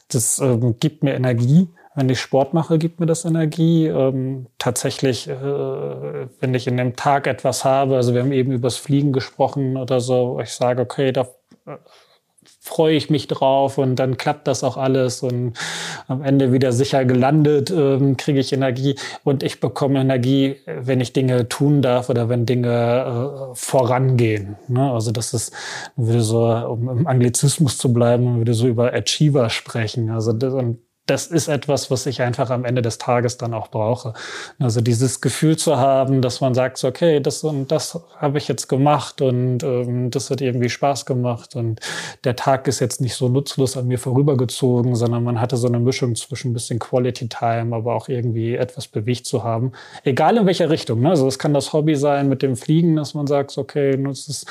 das 0.09 0.38
ähm, 0.38 0.77
gibt 0.79 1.03
mir 1.03 1.14
Energie. 1.14 1.68
Wenn 1.94 2.09
ich 2.09 2.20
Sport 2.20 2.55
mache, 2.55 2.79
gibt 2.79 3.01
mir 3.01 3.07
das 3.07 3.24
Energie. 3.24 3.87
Ähm, 3.87 4.46
tatsächlich, 4.59 5.29
äh, 5.29 5.35
wenn 6.40 6.55
ich 6.55 6.68
in 6.68 6.77
dem 6.77 6.94
Tag 6.94 7.27
etwas 7.27 7.64
habe, 7.64 7.96
also 7.96 8.14
wir 8.14 8.22
haben 8.22 8.33
eben 8.33 8.53
übers 8.53 8.77
Fliegen 8.77 9.12
gesprochen 9.12 9.77
oder 9.77 10.01
so, 10.01 10.38
ich 10.40 10.53
sage, 10.53 10.81
okay, 10.81 11.11
da 11.12 11.27
freue 12.61 12.97
ich 12.97 13.09
mich 13.09 13.29
drauf 13.29 13.79
und 13.79 13.97
dann 13.97 14.16
klappt 14.16 14.49
das 14.49 14.64
auch 14.64 14.77
alles 14.77 15.23
und 15.23 15.55
am 16.09 16.23
Ende 16.23 16.53
wieder 16.53 16.73
sicher 16.73 17.05
gelandet, 17.05 17.71
ähm, 17.71 18.16
kriege 18.16 18.40
ich 18.40 18.53
Energie 18.53 18.97
und 19.25 19.42
ich 19.42 19.61
bekomme 19.61 20.01
Energie, 20.01 20.57
wenn 20.66 21.01
ich 21.01 21.12
Dinge 21.12 21.49
tun 21.49 21.83
darf 21.83 22.11
oder 22.11 22.29
wenn 22.29 22.47
Dinge 22.47 23.51
äh, 23.53 23.55
vorangehen. 23.55 24.57
Ne? 24.66 24.90
Also 24.92 25.12
das 25.12 25.35
ist, 25.35 25.53
würde 25.97 26.23
so, 26.23 26.44
um 26.47 26.88
im 26.88 27.07
Anglizismus 27.07 27.79
zu 27.79 27.92
bleiben, 27.92 28.38
würde 28.38 28.55
so 28.55 28.66
über 28.66 28.92
Achiever 28.92 29.51
sprechen. 29.51 30.11
Also 30.11 30.33
das, 30.33 30.53
und 30.53 30.79
das 31.09 31.27
ist 31.27 31.49
etwas, 31.49 31.90
was 31.90 32.05
ich 32.05 32.21
einfach 32.21 32.51
am 32.51 32.66
Ende 32.66 32.83
des 32.83 32.99
Tages 32.99 33.38
dann 33.38 33.55
auch 33.55 33.68
brauche. 33.68 34.12
Also 34.59 34.83
dieses 34.83 35.23
Gefühl 35.23 35.57
zu 35.57 35.79
haben, 35.79 36.21
dass 36.21 36.42
man 36.42 36.55
sagt, 36.55 36.77
so, 36.77 36.87
okay, 36.87 37.21
das 37.21 37.42
und 37.42 37.73
das 37.73 37.99
habe 38.18 38.37
ich 38.37 38.47
jetzt 38.47 38.68
gemacht 38.68 39.23
und 39.23 39.62
ähm, 39.62 40.11
das 40.11 40.31
hat 40.31 40.42
irgendwie 40.42 40.68
Spaß 40.68 41.07
gemacht 41.07 41.57
und 41.57 41.81
der 42.25 42.37
Tag 42.37 42.68
ist 42.68 42.81
jetzt 42.81 43.01
nicht 43.01 43.14
so 43.14 43.29
nutzlos 43.29 43.77
an 43.79 43.88
mir 43.88 43.99
vorübergezogen, 43.99 44.94
sondern 44.97 45.25
man 45.25 45.40
hatte 45.40 45.57
so 45.57 45.66
eine 45.66 45.81
Mischung 45.81 46.14
zwischen 46.14 46.51
ein 46.51 46.55
bisschen 46.55 46.79
Quality 46.79 47.29
Time, 47.29 47.75
aber 47.75 47.94
auch 47.94 48.09
irgendwie 48.09 48.55
etwas 48.55 48.87
bewegt 48.87 49.25
zu 49.25 49.42
haben. 49.42 49.73
Egal 50.05 50.37
in 50.37 50.44
welcher 50.44 50.68
Richtung. 50.68 51.01
Ne? 51.01 51.11
Also 51.11 51.27
es 51.27 51.38
kann 51.38 51.55
das 51.55 51.73
Hobby 51.73 51.97
sein 51.97 52.29
mit 52.29 52.42
dem 52.42 52.55
Fliegen, 52.55 52.97
dass 52.97 53.14
man 53.14 53.27
sagt, 53.27 53.57
okay, 53.57 53.97
nutzt 53.97 54.29
es, 54.29 54.44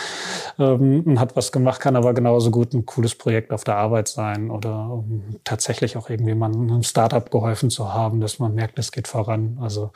ähm, 0.57 1.19
hat 1.19 1.35
was 1.35 1.51
gemacht, 1.51 1.79
kann 1.81 1.95
aber 1.95 2.15
genauso 2.15 2.49
gut 2.49 2.73
ein 2.73 2.87
cooles 2.87 3.13
Projekt 3.13 3.51
auf 3.51 3.63
der 3.63 3.75
Arbeit 3.75 4.07
sein 4.07 4.49
oder 4.49 5.03
ähm, 5.07 5.35
tatsächlich 5.43 5.97
auch 5.97 6.09
irgendwie 6.09 6.33
mal 6.33 6.46
man 6.51 6.69
einem 6.69 6.83
Startup 6.83 7.29
geholfen 7.29 7.69
zu 7.69 7.93
haben, 7.93 8.21
dass 8.21 8.39
man 8.39 8.53
merkt, 8.53 8.79
es 8.79 8.91
geht 8.91 9.07
voran. 9.07 9.57
Also 9.61 9.91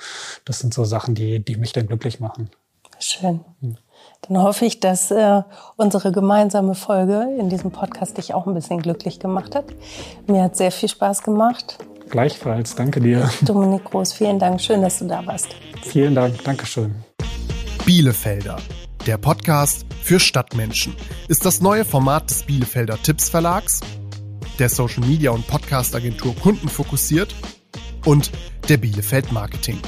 das 0.46 0.60
sind 0.60 0.74
so 0.74 0.84
Sachen, 0.84 1.16
die, 1.16 1.44
die 1.44 1.56
mich 1.56 1.74
dann 1.74 1.88
glücklich 1.88 2.20
machen. 2.20 2.50
Schön. 3.00 3.42
Dann 4.28 4.38
hoffe 4.38 4.66
ich, 4.66 4.80
dass 4.80 5.10
äh, 5.12 5.42
unsere 5.76 6.12
gemeinsame 6.12 6.76
Folge 6.76 7.28
in 7.40 7.50
diesem 7.50 7.72
Podcast 7.72 8.18
dich 8.18 8.34
auch 8.34 8.46
ein 8.46 8.54
bisschen 8.54 8.82
glücklich 8.82 9.20
gemacht 9.20 9.56
hat. 9.56 9.66
Mir 10.28 10.44
hat 10.44 10.56
sehr 10.56 10.72
viel 10.72 10.90
Spaß 10.90 11.24
gemacht. 11.24 11.80
Gleichfalls, 12.10 12.76
danke 12.76 13.00
dir. 13.00 13.30
Dominik 13.42 13.86
Groß, 13.86 14.14
vielen 14.14 14.38
Dank. 14.38 14.62
Schön, 14.62 14.82
dass 14.82 15.00
du 15.00 15.06
da 15.06 15.26
warst. 15.26 15.48
Vielen 15.82 16.14
Dank, 16.14 16.44
Dankeschön. 16.44 16.96
Bielefelder, 17.86 18.58
der 19.08 19.18
Podcast 19.18 19.86
für 20.04 20.20
Stadtmenschen, 20.20 20.96
ist 21.28 21.46
das 21.46 21.62
neue 21.62 21.86
Format 21.86 22.30
des 22.30 22.44
Bielefelder 22.44 23.02
Tipps 23.02 23.30
Verlags 23.30 23.82
der 24.62 24.70
Social 24.70 25.04
Media 25.08 25.32
und 25.32 25.48
Podcast 25.48 25.96
Agentur 25.96 26.36
Kunden 26.36 26.70
fokussiert 26.70 27.34
und 28.06 28.30
der 28.70 28.78
Bielefeld 28.78 29.32
Marketing. 29.32 29.80